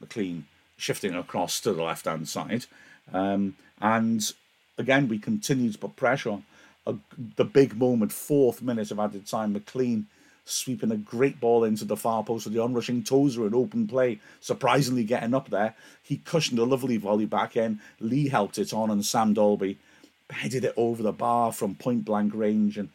McClean 0.04 0.44
shifting 0.78 1.16
across 1.16 1.60
to 1.62 1.74
the 1.74 1.84
left 1.84 2.06
hand 2.06 2.28
side. 2.28 2.66
Um, 3.14 3.56
and 3.82 4.32
again, 4.78 5.08
we 5.08 5.20
continued 5.20 5.74
to 5.74 5.80
put 5.80 5.96
pressure. 5.96 6.40
A, 6.88 6.96
the 7.36 7.46
big 7.46 7.76
moment, 7.78 8.12
fourth 8.12 8.62
minute 8.62 8.92
of 8.92 9.00
added 9.00 9.26
time, 9.26 9.56
McClean 9.56 10.06
sweeping 10.46 10.92
a 10.92 10.98
great 10.98 11.40
ball 11.40 11.64
into 11.64 11.86
the 11.86 11.98
far 11.98 12.24
post 12.24 12.46
of 12.46 12.54
the 12.54 12.62
onrushing 12.62 13.04
Tozer 13.04 13.48
in 13.48 13.56
open 13.56 13.88
play, 13.88 14.20
surprisingly 14.40 15.04
getting 15.04 15.34
up 15.34 15.50
there. 15.50 15.74
He 16.04 16.18
cushioned 16.18 16.60
a 16.60 16.64
lovely 16.64 16.98
volley 16.98 17.26
back 17.26 17.58
in. 17.58 17.80
Lee 18.00 18.30
helped 18.30 18.60
it 18.60 18.72
on, 18.72 18.92
and 18.92 19.04
Sam 19.04 19.34
Dalby 19.34 19.80
headed 20.30 20.64
it 20.66 20.74
over 20.78 21.02
the 21.02 21.12
bar 21.12 21.52
from 21.52 21.76
point 21.76 22.06
blank 22.06 22.34
range. 22.36 22.78
And 22.78 22.90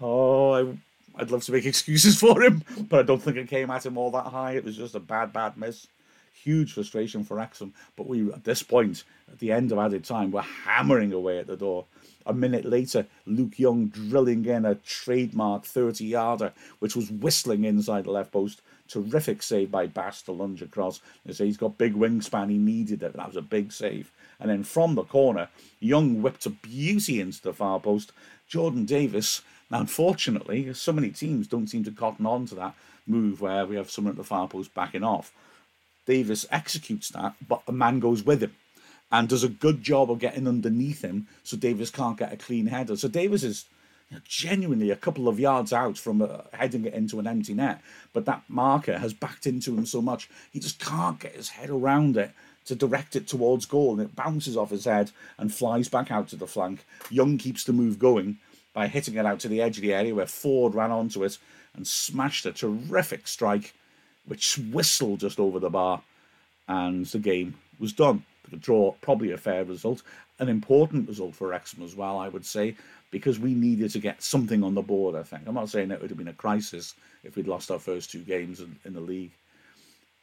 oh, 0.00 0.52
I 0.52 0.78
I'd 1.18 1.30
love 1.30 1.44
to 1.44 1.52
make 1.52 1.66
excuses 1.66 2.18
for 2.18 2.42
him, 2.42 2.62
but 2.88 3.00
I 3.00 3.02
don't 3.02 3.22
think 3.22 3.36
it 3.36 3.48
came 3.48 3.70
at 3.70 3.86
him 3.86 3.98
all 3.98 4.10
that 4.12 4.26
high. 4.26 4.52
It 4.52 4.64
was 4.64 4.76
just 4.76 4.94
a 4.94 5.00
bad, 5.00 5.32
bad 5.32 5.56
miss. 5.56 5.86
Huge 6.42 6.72
frustration 6.72 7.24
for 7.24 7.36
Wrexham. 7.36 7.74
But 7.96 8.06
we, 8.06 8.30
at 8.32 8.44
this 8.44 8.62
point, 8.62 9.04
at 9.30 9.38
the 9.38 9.52
end 9.52 9.72
of 9.72 9.78
added 9.78 10.04
time, 10.04 10.30
we're 10.30 10.42
hammering 10.42 11.12
away 11.12 11.38
at 11.38 11.46
the 11.46 11.56
door. 11.56 11.86
A 12.26 12.32
minute 12.32 12.64
later, 12.64 13.06
Luke 13.26 13.58
Young 13.58 13.86
drilling 13.86 14.44
in 14.44 14.64
a 14.64 14.74
trademark 14.74 15.64
30 15.64 16.04
yarder, 16.04 16.52
which 16.78 16.94
was 16.94 17.10
whistling 17.10 17.64
inside 17.64 18.04
the 18.04 18.10
left 18.10 18.32
post. 18.32 18.60
Terrific 18.86 19.42
save 19.42 19.70
by 19.70 19.86
Bass 19.86 20.22
to 20.22 20.32
lunge 20.32 20.62
across. 20.62 21.00
They 21.24 21.32
say 21.32 21.46
he's 21.46 21.56
got 21.56 21.78
big 21.78 21.94
wingspan, 21.94 22.50
he 22.50 22.58
needed 22.58 23.02
it. 23.02 23.14
That 23.14 23.28
was 23.28 23.36
a 23.36 23.42
big 23.42 23.72
save. 23.72 24.10
And 24.40 24.50
then 24.50 24.64
from 24.64 24.94
the 24.94 25.04
corner, 25.04 25.48
Young 25.80 26.22
whipped 26.22 26.46
a 26.46 26.50
beauty 26.50 27.20
into 27.20 27.42
the 27.42 27.52
far 27.52 27.80
post. 27.80 28.12
Jordan 28.46 28.84
Davies, 28.84 29.42
now, 29.70 29.80
unfortunately, 29.80 30.72
so 30.74 30.92
many 30.92 31.10
teams 31.10 31.46
don't 31.46 31.66
seem 31.66 31.84
to 31.84 31.90
cotton 31.90 32.26
on 32.26 32.46
to 32.46 32.54
that 32.54 32.74
move 33.06 33.40
where 33.40 33.66
we 33.66 33.76
have 33.76 33.90
someone 33.90 34.12
at 34.12 34.16
the 34.16 34.24
far 34.24 34.48
post 34.48 34.74
backing 34.74 35.04
off. 35.04 35.32
Davies 36.08 36.46
executes 36.50 37.10
that, 37.10 37.34
but 37.46 37.60
a 37.68 37.72
man 37.72 38.00
goes 38.00 38.22
with 38.22 38.42
him 38.42 38.54
and 39.12 39.28
does 39.28 39.44
a 39.44 39.48
good 39.48 39.82
job 39.82 40.10
of 40.10 40.18
getting 40.18 40.48
underneath 40.48 41.02
him 41.02 41.28
so 41.44 41.54
Davies 41.54 41.90
can't 41.90 42.16
get 42.16 42.32
a 42.32 42.36
clean 42.38 42.66
header. 42.66 42.96
So 42.96 43.08
Davies 43.08 43.44
is 43.44 43.66
you 44.10 44.16
know, 44.16 44.22
genuinely 44.26 44.90
a 44.90 44.96
couple 44.96 45.28
of 45.28 45.38
yards 45.38 45.70
out 45.70 45.98
from 45.98 46.22
uh, 46.22 46.38
heading 46.54 46.86
it 46.86 46.94
into 46.94 47.18
an 47.18 47.26
empty 47.26 47.52
net, 47.52 47.82
but 48.14 48.24
that 48.24 48.42
marker 48.48 48.98
has 48.98 49.12
backed 49.12 49.46
into 49.46 49.76
him 49.76 49.84
so 49.84 50.00
much 50.00 50.30
he 50.50 50.58
just 50.58 50.80
can't 50.80 51.20
get 51.20 51.36
his 51.36 51.50
head 51.50 51.68
around 51.68 52.16
it 52.16 52.32
to 52.64 52.74
direct 52.74 53.14
it 53.14 53.28
towards 53.28 53.66
goal 53.66 53.92
and 53.92 54.00
it 54.00 54.16
bounces 54.16 54.56
off 54.56 54.70
his 54.70 54.86
head 54.86 55.10
and 55.36 55.52
flies 55.52 55.90
back 55.90 56.10
out 56.10 56.28
to 56.28 56.36
the 56.36 56.46
flank. 56.46 56.86
Young 57.10 57.36
keeps 57.36 57.64
the 57.64 57.72
move 57.74 57.98
going 57.98 58.38
by 58.72 58.86
hitting 58.86 59.14
it 59.14 59.26
out 59.26 59.40
to 59.40 59.48
the 59.48 59.60
edge 59.60 59.76
of 59.76 59.82
the 59.82 59.92
area 59.92 60.14
where 60.14 60.24
Forde 60.24 60.74
ran 60.74 60.90
onto 60.90 61.22
it 61.22 61.36
and 61.74 61.86
smashed 61.86 62.46
a 62.46 62.52
terrific 62.52 63.28
strike, 63.28 63.74
which 64.28 64.58
whistled 64.58 65.20
just 65.20 65.40
over 65.40 65.58
the 65.58 65.70
bar, 65.70 66.02
and 66.68 67.06
the 67.06 67.18
game 67.18 67.54
was 67.78 67.92
done. 67.92 68.24
The 68.50 68.56
draw, 68.56 68.92
probably 69.02 69.32
a 69.32 69.36
fair 69.36 69.64
result, 69.64 70.02
an 70.38 70.48
important 70.48 71.08
result 71.08 71.34
for 71.34 71.48
Wrexham 71.48 71.82
as 71.82 71.94
well, 71.94 72.18
I 72.18 72.28
would 72.28 72.46
say, 72.46 72.76
because 73.10 73.38
we 73.38 73.52
needed 73.52 73.90
to 73.90 73.98
get 73.98 74.22
something 74.22 74.62
on 74.62 74.74
the 74.74 74.82
board. 74.82 75.16
I 75.16 75.22
think 75.22 75.42
I'm 75.46 75.54
not 75.54 75.68
saying 75.68 75.90
it 75.90 76.00
would 76.00 76.10
have 76.10 76.18
been 76.18 76.28
a 76.28 76.32
crisis 76.32 76.94
if 77.24 77.36
we'd 77.36 77.48
lost 77.48 77.70
our 77.70 77.78
first 77.78 78.10
two 78.10 78.22
games 78.22 78.60
in, 78.60 78.76
in 78.84 78.94
the 78.94 79.00
league, 79.00 79.32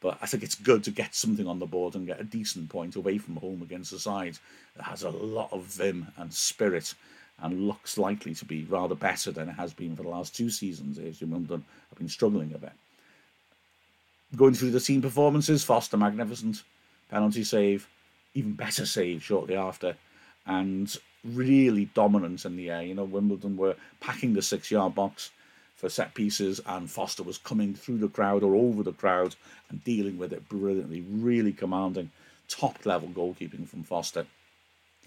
but 0.00 0.18
I 0.20 0.26
think 0.26 0.42
it's 0.42 0.54
good 0.54 0.82
to 0.84 0.90
get 0.90 1.14
something 1.14 1.46
on 1.46 1.58
the 1.58 1.66
board 1.66 1.94
and 1.94 2.06
get 2.06 2.20
a 2.20 2.24
decent 2.24 2.68
point 2.68 2.96
away 2.96 3.18
from 3.18 3.36
home 3.36 3.62
against 3.62 3.92
a 3.92 3.98
side 3.98 4.38
that 4.76 4.84
has 4.84 5.02
a 5.02 5.10
lot 5.10 5.52
of 5.52 5.62
vim 5.62 6.08
and 6.16 6.32
spirit 6.32 6.94
and 7.40 7.66
looks 7.66 7.98
likely 7.98 8.34
to 8.34 8.44
be 8.44 8.64
rather 8.64 8.94
better 8.94 9.30
than 9.30 9.48
it 9.48 9.52
has 9.52 9.72
been 9.74 9.94
for 9.94 10.02
the 10.02 10.08
last 10.08 10.34
two 10.34 10.50
seasons. 10.50 10.98
AFC 10.98 11.28
Wimbledon 11.28 11.64
have 11.90 11.98
been 11.98 12.08
struggling 12.08 12.52
a 12.54 12.58
bit. 12.58 12.72
Going 14.36 14.54
through 14.54 14.72
the 14.72 14.80
team 14.80 15.02
performances, 15.02 15.64
Foster 15.64 15.96
magnificent, 15.96 16.62
penalty 17.10 17.44
save, 17.44 17.88
even 18.34 18.52
better 18.52 18.84
save 18.84 19.22
shortly 19.22 19.56
after, 19.56 19.96
and 20.46 20.94
really 21.24 21.86
dominant 21.94 22.44
in 22.44 22.56
the 22.56 22.70
air. 22.70 22.82
You 22.82 22.94
know, 22.94 23.04
Wimbledon 23.04 23.56
were 23.56 23.76
packing 24.00 24.34
the 24.34 24.42
six 24.42 24.70
yard 24.70 24.94
box 24.94 25.30
for 25.76 25.88
set 25.88 26.14
pieces, 26.14 26.60
and 26.66 26.90
Foster 26.90 27.22
was 27.22 27.38
coming 27.38 27.74
through 27.74 27.98
the 27.98 28.08
crowd 28.08 28.42
or 28.42 28.54
over 28.54 28.82
the 28.82 28.92
crowd 28.92 29.34
and 29.70 29.82
dealing 29.84 30.18
with 30.18 30.32
it 30.32 30.48
brilliantly, 30.48 31.02
really 31.10 31.52
commanding 31.52 32.10
top 32.48 32.84
level 32.84 33.08
goalkeeping 33.08 33.66
from 33.66 33.82
Foster. 33.82 34.26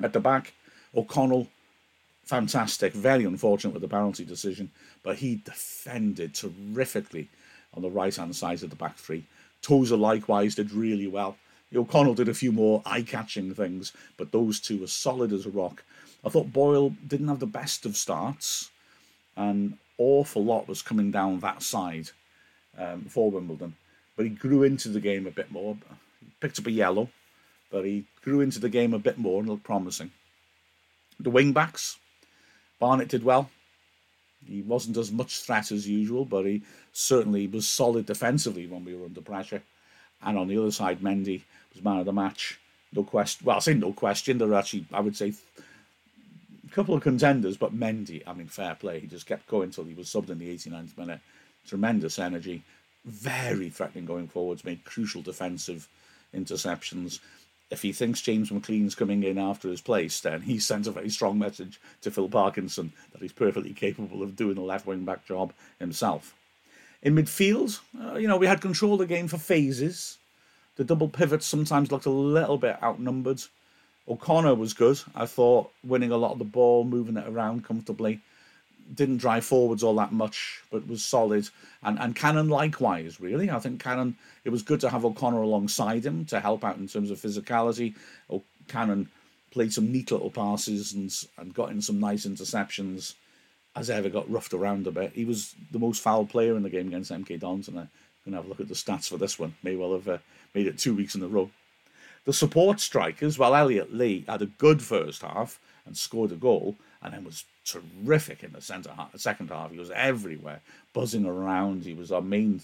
At 0.01 0.13
the 0.13 0.19
back, 0.19 0.53
O'Connell 0.95 1.47
fantastic. 2.29 2.93
Very 2.93 3.25
unfortunate 3.25 3.73
with 3.73 3.81
the 3.81 3.87
penalty 3.87 4.23
decision, 4.23 4.69
but 5.03 5.17
he 5.17 5.41
defended 5.43 6.35
terrifically 6.35 7.27
on 7.73 7.82
the 7.82 7.89
right 7.89 8.15
hand 8.15 8.36
side 8.36 8.63
of 8.63 8.69
the 8.69 8.75
back 8.75 8.97
three. 8.97 9.25
Tozer 9.62 9.97
likewise 9.97 10.55
did 10.55 10.71
really 10.71 11.08
well. 11.08 11.38
O'Connell 11.75 12.15
did 12.15 12.29
a 12.29 12.34
few 12.34 12.51
more 12.51 12.82
eye 12.86 13.03
catching 13.03 13.53
things, 13.53 13.93
but 14.17 14.32
those 14.32 14.60
two 14.60 14.79
were 14.79 14.88
solid 14.88 15.32
as 15.32 15.45
a 15.45 15.51
rock. 15.51 15.84
I 16.25 16.29
thought 16.29 16.51
Boyle 16.51 16.95
didn't 17.08 17.27
have 17.27 17.39
the 17.39 17.45
best 17.45 17.86
of 17.86 17.95
starts. 17.95 18.71
An 19.36 19.77
awful 19.97 20.43
lot 20.43 20.67
was 20.67 20.82
coming 20.82 21.12
down 21.12 21.39
that 21.39 21.62
side 21.62 22.10
um, 22.77 23.03
for 23.03 23.29
Wimbledon, 23.29 23.75
but 24.15 24.25
he 24.25 24.29
grew 24.29 24.63
into 24.63 24.89
the 24.89 24.99
game 24.99 25.27
a 25.27 25.32
bit 25.32 25.51
more. 25.51 25.77
He 26.19 26.27
picked 26.39 26.60
up 26.60 26.67
a 26.67 26.71
yellow, 26.71 27.10
but 27.71 27.86
he 27.86 28.05
grew 28.23 28.41
into 28.41 28.60
the 28.60 28.69
game 28.69 28.93
a 28.93 28.99
bit 28.99 29.17
more 29.17 29.39
and 29.39 29.49
looked 29.49 29.63
promising. 29.63 30.12
The 31.19 31.29
wing 31.29 31.53
backs, 31.53 31.97
Barnett 32.79 33.10
did 33.10 33.23
well. 33.23 33.51
He 34.49 34.62
wasn't 34.62 34.97
as 34.97 35.12
much 35.12 35.41
threat 35.41 35.71
as 35.71 35.88
usual, 35.88 36.25
but 36.25 36.45
he 36.45 36.62
certainly 36.93 37.47
was 37.47 37.67
solid 37.67 38.05
defensively 38.05 38.67
when 38.67 38.83
we 38.83 38.95
were 38.95 39.05
under 39.05 39.21
pressure. 39.21 39.62
And 40.21 40.38
on 40.38 40.47
the 40.47 40.57
other 40.57 40.71
side, 40.71 40.99
Mendy 40.99 41.43
was 41.73 41.83
man 41.83 41.99
of 41.99 42.05
the 42.05 42.13
match. 42.13 42.59
No 42.93 43.03
question. 43.03 43.45
Well, 43.45 43.57
I 43.57 43.59
say 43.59 43.73
no 43.73 43.93
question. 43.93 44.38
There 44.38 44.49
are 44.49 44.55
actually, 44.55 44.85
I 44.91 44.99
would 44.99 45.15
say, 45.15 45.33
a 45.57 46.71
couple 46.71 46.95
of 46.95 47.01
contenders, 47.01 47.57
but 47.57 47.77
Mendy, 47.77 48.23
I 48.25 48.33
mean, 48.33 48.47
fair 48.47 48.75
play. 48.75 48.99
He 48.99 49.07
just 49.07 49.25
kept 49.25 49.47
going 49.47 49.65
until 49.65 49.85
he 49.85 49.93
was 49.93 50.07
subbed 50.07 50.29
in 50.29 50.39
the 50.39 50.55
89th 50.55 50.97
minute. 50.97 51.19
Tremendous 51.67 52.19
energy. 52.19 52.63
Very 53.05 53.69
threatening 53.69 54.05
going 54.05 54.27
forwards. 54.27 54.65
Made 54.65 54.83
crucial 54.83 55.21
defensive 55.21 55.88
interceptions 56.35 57.19
if 57.69 57.82
he 57.84 57.91
thinks 57.91 58.21
James 58.21 58.49
McClean's 58.49 58.95
coming 58.95 59.23
in 59.23 59.38
after 59.38 59.69
his 59.69 59.82
place, 59.82 60.19
then 60.21 60.41
he 60.41 60.60
sends 60.60 60.88
a 60.88 60.91
very 60.91 61.10
strong 61.10 61.38
message 61.38 61.79
to 62.01 62.12
Phil 62.12 62.29
Parkinson 62.29 62.93
that 63.12 63.21
he's 63.21 63.34
perfectly 63.34 63.73
capable 63.73 64.23
of 64.23 64.36
doing 64.36 64.55
the 64.55 64.62
left 64.62 64.88
wing 64.88 65.05
back 65.05 65.25
job 65.25 65.53
himself. 65.79 66.34
In 67.01 67.15
midfield, 67.15 67.79
uh, 68.01 68.17
you 68.17 68.27
know, 68.27 68.38
we 68.38 68.47
had 68.47 68.60
control 68.60 68.93
of 68.93 68.99
the 68.99 69.05
game 69.05 69.27
for 69.27 69.38
phases. 69.38 70.17
The 70.75 70.84
double 70.84 71.10
pivots 71.10 71.45
sometimes 71.45 71.91
looked 71.91 72.05
a 72.05 72.12
little 72.12 72.58
bit 72.58 72.82
outnumbered. 72.82 73.41
O'Connor 74.08 74.55
was 74.55 74.73
good. 74.73 74.99
I 75.15 75.27
thought 75.27 75.71
winning 75.84 76.12
a 76.12 76.17
lot 76.17 76.32
of 76.32 76.39
the 76.39 76.45
ball, 76.45 76.84
moving 76.84 77.17
it 77.17 77.27
around 77.27 77.63
comfortably. 77.63 78.21
Didn't 78.93 79.17
drive 79.17 79.45
forwards 79.45 79.84
all 79.84 79.95
that 79.95 80.12
much, 80.12 80.62
but 80.71 80.88
was 80.88 81.04
solid. 81.04 81.49
And 81.84 81.99
and 81.99 82.15
Cannon 82.15 82.49
likewise, 82.49 83.19
really. 83.19 83.49
I 83.49 83.60
think 83.60 83.82
Cannon, 83.82 84.17
it 84.43 84.49
was 84.49 84.63
good 84.63 84.80
to 84.82 84.89
have 84.89 85.06
O'Connor 85.06 85.41
alongside 85.41 86.06
him 86.06 86.25
to 86.25 86.39
help 86.39 86.63
out 86.63 86.78
in 86.78 86.88
terms 86.88 87.12
of 87.12 87.19
physicality. 87.19 87.95
Cannon 88.67 89.10
played 89.52 89.73
some 89.73 89.91
neat 89.91 90.12
little 90.12 90.32
passes 90.32 90.93
and 90.93 91.13
and 91.38 91.54
got 91.54 91.71
in 91.71 91.82
some 91.82 91.99
nice 91.99 92.25
interceptions. 92.25 93.15
As 93.75 93.89
ever 93.91 94.10
got 94.10 94.30
roughed 94.30 94.54
around 94.54 94.88
a 94.88 94.91
bit. 94.91 95.13
He 95.13 95.25
was 95.25 95.56
the 95.71 95.80
most 95.80 96.02
foul 96.02 96.25
player 96.25 96.58
in 96.58 96.63
the 96.63 96.71
game 96.71 96.88
against 96.88 97.12
MK 97.12 97.39
Dons, 97.39 97.67
and 97.67 97.78
I'm 97.78 97.89
to 98.32 98.38
have 98.38 98.45
a 98.45 98.49
look 98.49 98.60
at 98.60 98.67
the 98.67 98.73
stats 98.73 99.10
for 99.10 99.17
this 99.17 99.39
one. 99.39 99.56
May 99.63 99.75
well 99.75 99.93
have 99.93 100.08
uh, 100.08 100.17
made 100.54 100.67
it 100.67 100.78
two 100.78 100.95
weeks 100.95 101.15
in 101.15 101.23
a 101.23 101.28
row. 101.28 101.49
The 102.25 102.34
support 102.34 102.80
strikers, 102.80 103.39
while 103.39 103.56
Elliot 103.56 103.93
Lee 103.93 104.25
had 104.28 104.41
a 104.41 104.47
good 104.47 104.82
first 104.82 105.21
half 105.21 105.60
and 105.86 105.97
scored 105.97 106.32
a 106.32 106.36
goal, 106.36 106.75
and 107.01 107.13
then 107.13 107.23
was 107.23 107.45
terrific 107.65 108.43
in 108.43 108.51
the 108.51 108.62
centre 108.62 108.91
half, 108.95 109.17
second 109.17 109.49
half. 109.49 109.71
He 109.71 109.79
was 109.79 109.91
everywhere, 109.91 110.62
buzzing 110.93 111.25
around. 111.25 111.83
He 111.83 111.93
was 111.93 112.12
our 112.12 112.21
main 112.21 112.62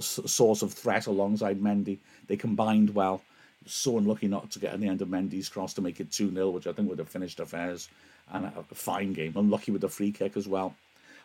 source 0.00 0.62
of 0.62 0.72
threat 0.72 1.06
alongside 1.06 1.60
Mendy. 1.60 1.98
They 2.26 2.36
combined 2.36 2.94
well 2.94 3.22
so 3.66 3.98
unlucky 3.98 4.28
not 4.28 4.50
to 4.50 4.58
get 4.58 4.74
on 4.74 4.80
the 4.80 4.88
end 4.88 5.02
of 5.02 5.08
Mendy's 5.08 5.48
cross 5.48 5.74
to 5.74 5.82
make 5.82 6.00
it 6.00 6.10
2 6.10 6.32
0, 6.32 6.50
which 6.50 6.66
I 6.66 6.72
think 6.72 6.88
would 6.88 6.98
have 6.98 7.08
finished 7.08 7.40
affairs. 7.40 7.88
And 8.32 8.46
a, 8.46 8.74
fine 8.74 9.12
game. 9.12 9.34
Unlucky 9.36 9.72
with 9.72 9.82
the 9.82 9.88
free 9.88 10.12
kick 10.12 10.36
as 10.36 10.48
well. 10.48 10.74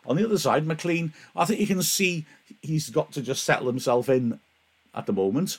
On 0.06 0.16
the 0.16 0.24
other 0.24 0.38
side, 0.38 0.66
McClean, 0.66 1.12
I 1.34 1.44
think 1.44 1.60
you 1.60 1.66
can 1.66 1.82
see 1.82 2.26
he's 2.60 2.90
got 2.90 3.12
to 3.12 3.22
just 3.22 3.44
settle 3.44 3.66
himself 3.66 4.08
in 4.08 4.38
at 4.94 5.06
the 5.06 5.12
moment. 5.12 5.58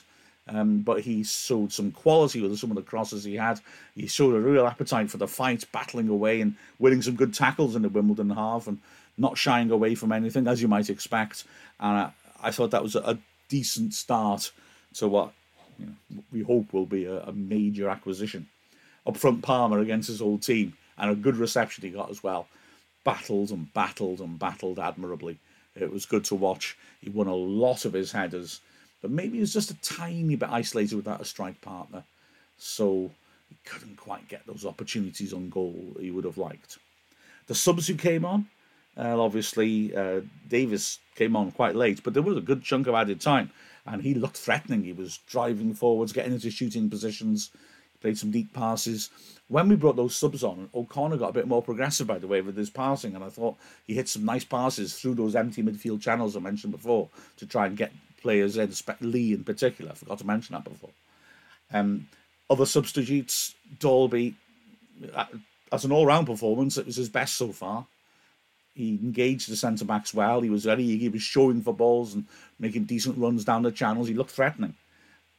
Um, 0.52 0.80
but 0.80 1.02
he 1.02 1.22
showed 1.22 1.72
some 1.72 1.92
quality 1.92 2.40
with 2.40 2.58
some 2.58 2.70
of 2.70 2.76
the 2.76 2.82
crosses 2.82 3.22
he 3.22 3.36
had. 3.36 3.60
He 3.94 4.08
showed 4.08 4.34
a 4.34 4.40
real 4.40 4.66
appetite 4.66 5.08
for 5.08 5.16
the 5.16 5.28
fight, 5.28 5.64
battling 5.70 6.08
away 6.08 6.40
and 6.40 6.56
winning 6.80 7.02
some 7.02 7.14
good 7.14 7.32
tackles 7.32 7.76
in 7.76 7.82
the 7.82 7.88
Wimbledon 7.88 8.30
half 8.30 8.66
and 8.66 8.78
not 9.16 9.38
shying 9.38 9.70
away 9.70 9.94
from 9.94 10.10
anything, 10.10 10.48
as 10.48 10.60
you 10.60 10.66
might 10.66 10.90
expect. 10.90 11.44
And 11.78 11.96
I, 11.96 12.12
I 12.42 12.50
thought 12.50 12.72
that 12.72 12.82
was 12.82 12.96
a, 12.96 13.18
decent 13.50 13.92
start 13.92 14.52
to 14.94 15.08
what 15.08 15.32
you 15.78 15.86
know, 15.86 16.22
we 16.32 16.40
hope 16.40 16.72
will 16.72 16.86
be 16.86 17.04
a, 17.04 17.20
a 17.24 17.32
major 17.32 17.90
acquisition. 17.90 18.46
Up 19.06 19.16
front, 19.16 19.42
Palmer 19.42 19.80
against 19.80 20.08
his 20.08 20.22
old 20.22 20.42
team, 20.42 20.74
and 20.96 21.10
a 21.10 21.14
good 21.14 21.36
reception 21.36 21.82
he 21.82 21.90
got 21.90 22.10
as 22.10 22.22
well. 22.22 22.46
Battled 23.04 23.50
and 23.50 23.72
battled 23.74 24.20
and 24.20 24.38
battled 24.38 24.78
admirably. 24.78 25.38
It 25.74 25.92
was 25.92 26.06
good 26.06 26.24
to 26.26 26.34
watch. 26.34 26.76
He 27.00 27.10
won 27.10 27.26
a 27.26 27.34
lot 27.34 27.84
of 27.84 27.92
his 27.92 28.12
headers, 28.12 28.60
but 29.02 29.10
maybe 29.10 29.34
he 29.34 29.40
was 29.40 29.52
just 29.52 29.70
a 29.70 29.80
tiny 29.80 30.36
bit 30.36 30.48
isolated 30.50 30.96
without 30.96 31.20
a 31.20 31.24
strike 31.24 31.60
partner, 31.60 32.04
so 32.58 33.10
he 33.48 33.56
couldn't 33.64 33.96
quite 33.96 34.28
get 34.28 34.46
those 34.46 34.64
opportunities 34.64 35.32
on 35.32 35.48
goal 35.48 35.96
he 35.98 36.10
would 36.10 36.24
have 36.24 36.38
liked. 36.38 36.78
The 37.46 37.54
subs 37.54 37.86
who 37.86 37.94
came 37.94 38.24
on, 38.24 38.46
uh, 38.96 39.20
obviously 39.20 39.94
uh, 39.94 40.20
Davies 40.48 40.98
came 41.16 41.36
on 41.36 41.50
quite 41.52 41.74
late, 41.74 42.02
but 42.02 42.14
there 42.14 42.22
was 42.22 42.36
a 42.36 42.42
good 42.42 42.62
chunk 42.62 42.86
of 42.86 42.94
added 42.94 43.20
time 43.20 43.50
and 43.86 44.02
he 44.02 44.14
looked 44.14 44.36
threatening. 44.36 44.84
He 44.84 44.92
was 44.92 45.18
driving 45.26 45.74
forwards, 45.74 46.12
getting 46.12 46.32
into 46.32 46.50
shooting 46.50 46.90
positions, 46.90 47.50
played 48.00 48.18
some 48.18 48.30
deep 48.30 48.52
passes. 48.52 49.10
When 49.48 49.68
we 49.68 49.76
brought 49.76 49.96
those 49.96 50.14
subs 50.14 50.44
on, 50.44 50.70
O'Connor 50.74 51.16
got 51.16 51.30
a 51.30 51.34
bit 51.34 51.48
more 51.48 51.62
progressive, 51.62 52.06
by 52.06 52.18
the 52.18 52.28
way, 52.28 52.40
with 52.40 52.56
his 52.56 52.70
passing, 52.70 53.14
and 53.14 53.24
I 53.24 53.28
thought 53.28 53.56
he 53.86 53.94
hit 53.94 54.08
some 54.08 54.24
nice 54.24 54.44
passes 54.44 54.94
through 54.94 55.14
those 55.16 55.34
empty 55.34 55.62
midfield 55.62 56.00
channels 56.00 56.36
I 56.36 56.40
mentioned 56.40 56.72
before 56.72 57.08
to 57.38 57.46
try 57.46 57.66
and 57.66 57.76
get 57.76 57.92
players 58.20 58.58
Ed 58.58 58.70
in, 59.00 59.10
Lee 59.10 59.32
in 59.32 59.44
particular. 59.44 59.92
I 59.92 59.94
forgot 59.94 60.18
to 60.18 60.26
mention 60.26 60.54
that 60.54 60.64
before. 60.64 60.90
Um, 61.72 62.08
other 62.48 62.66
substitutes, 62.66 63.54
Dalby, 63.78 64.34
uh, 65.14 65.26
as 65.72 65.84
an 65.84 65.92
all-round 65.92 66.26
performance, 66.26 66.76
it 66.76 66.86
was 66.86 66.96
his 66.96 67.08
best 67.08 67.36
so 67.36 67.52
far. 67.52 67.86
He 68.74 68.98
engaged 69.02 69.50
the 69.50 69.56
centre 69.56 69.84
backs 69.84 70.14
well. 70.14 70.40
He 70.40 70.50
was 70.50 70.64
very 70.64 70.84
he 70.84 71.08
was 71.08 71.22
showing 71.22 71.62
for 71.62 71.74
balls 71.74 72.14
and 72.14 72.24
making 72.58 72.84
decent 72.84 73.18
runs 73.18 73.44
down 73.44 73.62
the 73.62 73.72
channels. 73.72 74.08
He 74.08 74.14
looked 74.14 74.30
threatening. 74.30 74.74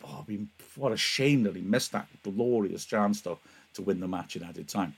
Oh, 0.04 0.24
I 0.26 0.32
mean, 0.32 0.50
what 0.76 0.92
a 0.92 0.98
shame 0.98 1.44
that 1.44 1.56
he 1.56 1.62
missed 1.62 1.92
that 1.92 2.08
glorious 2.24 2.86
chance 2.86 3.22
to, 3.22 3.38
to 3.74 3.82
win 3.82 4.00
the 4.00 4.08
match 4.08 4.36
in 4.36 4.44
added 4.44 4.68
time. 4.68 4.96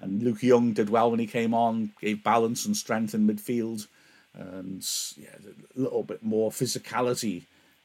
And 0.00 0.22
Luke 0.22 0.42
Young 0.42 0.72
did 0.72 0.90
well 0.90 1.10
when 1.10 1.20
he 1.20 1.26
came 1.26 1.54
on, 1.54 1.92
gave 2.00 2.22
balance 2.22 2.66
and 2.66 2.76
strength 2.76 3.14
in 3.14 3.26
midfield, 3.26 3.86
and 4.34 4.86
yeah, 5.16 5.28
a 5.76 5.80
little 5.80 6.02
bit 6.02 6.22
more 6.22 6.50
physicality 6.50 7.42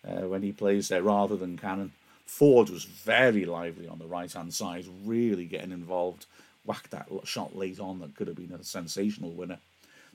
uh, 0.08 0.27
when 0.27 0.43
he 0.43 0.51
plays 0.51 0.89
there 0.89 1.03
rather 1.03 1.36
than 1.36 1.58
Cannon. 1.58 1.91
Forde 2.27 2.69
was 2.69 2.86
very 2.86 3.45
lively 3.45 3.88
on 3.88 3.99
the 3.99 4.08
right 4.08 4.32
hand 4.32 4.53
side, 4.53 4.86
really 5.06 5.45
getting 5.45 5.71
involved 5.71 6.25
whacked 6.65 6.91
that 6.91 7.08
shot 7.25 7.56
late 7.56 7.79
on 7.79 7.99
that 7.99 8.15
could 8.15 8.27
have 8.27 8.38
been 8.38 8.51
a 8.53 8.63
sensational 8.63 9.32
winner. 9.32 9.60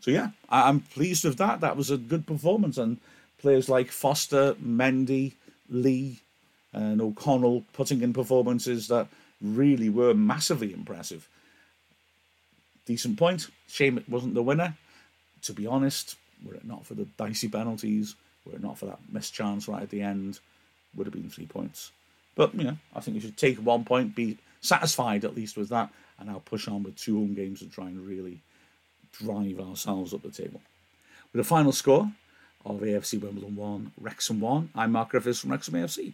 So 0.00 0.10
yeah, 0.10 0.30
I'm 0.48 0.80
pleased 0.80 1.24
with 1.24 1.38
that. 1.38 1.60
That 1.60 1.76
was 1.76 1.90
a 1.90 1.96
good 1.96 2.26
performance, 2.26 2.78
and 2.78 2.98
players 3.38 3.68
like 3.68 3.90
Foster, 3.90 4.54
Mendy, 4.54 5.32
Lee, 5.68 6.20
and 6.72 7.00
O'Connell 7.00 7.64
putting 7.72 8.02
in 8.02 8.12
performances 8.12 8.88
that 8.88 9.08
really 9.42 9.88
were 9.88 10.14
massively 10.14 10.72
impressive. 10.72 11.28
Decent 12.86 13.18
point. 13.18 13.48
Shame 13.68 13.98
it 13.98 14.08
wasn't 14.08 14.34
the 14.34 14.42
winner. 14.42 14.74
To 15.42 15.52
be 15.52 15.66
honest, 15.66 16.16
were 16.44 16.54
it 16.54 16.64
not 16.64 16.86
for 16.86 16.94
the 16.94 17.06
dicey 17.16 17.48
penalties, 17.48 18.14
were 18.44 18.54
it 18.54 18.62
not 18.62 18.78
for 18.78 18.86
that 18.86 18.98
missed 19.10 19.34
chance 19.34 19.68
right 19.68 19.82
at 19.82 19.90
the 19.90 20.02
end, 20.02 20.40
would 20.94 21.06
have 21.06 21.14
been 21.14 21.30
three 21.30 21.46
points. 21.46 21.92
But 22.34 22.54
you 22.54 22.64
know, 22.64 22.76
I 22.94 23.00
think 23.00 23.14
you 23.14 23.20
should 23.20 23.36
take 23.36 23.58
one 23.58 23.84
point, 23.84 24.14
be 24.14 24.38
satisfied 24.60 25.24
at 25.24 25.34
least 25.34 25.56
with 25.56 25.68
that, 25.70 25.90
and 26.18 26.28
now 26.28 26.42
push 26.44 26.68
on 26.68 26.82
with 26.82 26.96
two 26.96 27.16
home 27.16 27.34
games 27.34 27.60
to 27.60 27.66
try 27.66 27.86
and 27.86 28.06
really 28.06 28.40
drive 29.12 29.60
ourselves 29.60 30.14
up 30.14 30.22
the 30.22 30.30
table. 30.30 30.60
With 31.32 31.40
a 31.40 31.48
final 31.48 31.72
score 31.72 32.10
of 32.64 32.80
AFC 32.80 33.20
Wimbledon 33.20 33.56
1, 33.56 33.92
Wrexham 34.00 34.40
1, 34.40 34.70
I'm 34.74 34.92
Mark 34.92 35.10
Griffiths 35.10 35.40
from 35.40 35.50
Wrexham 35.50 35.74
AFC. 35.74 36.12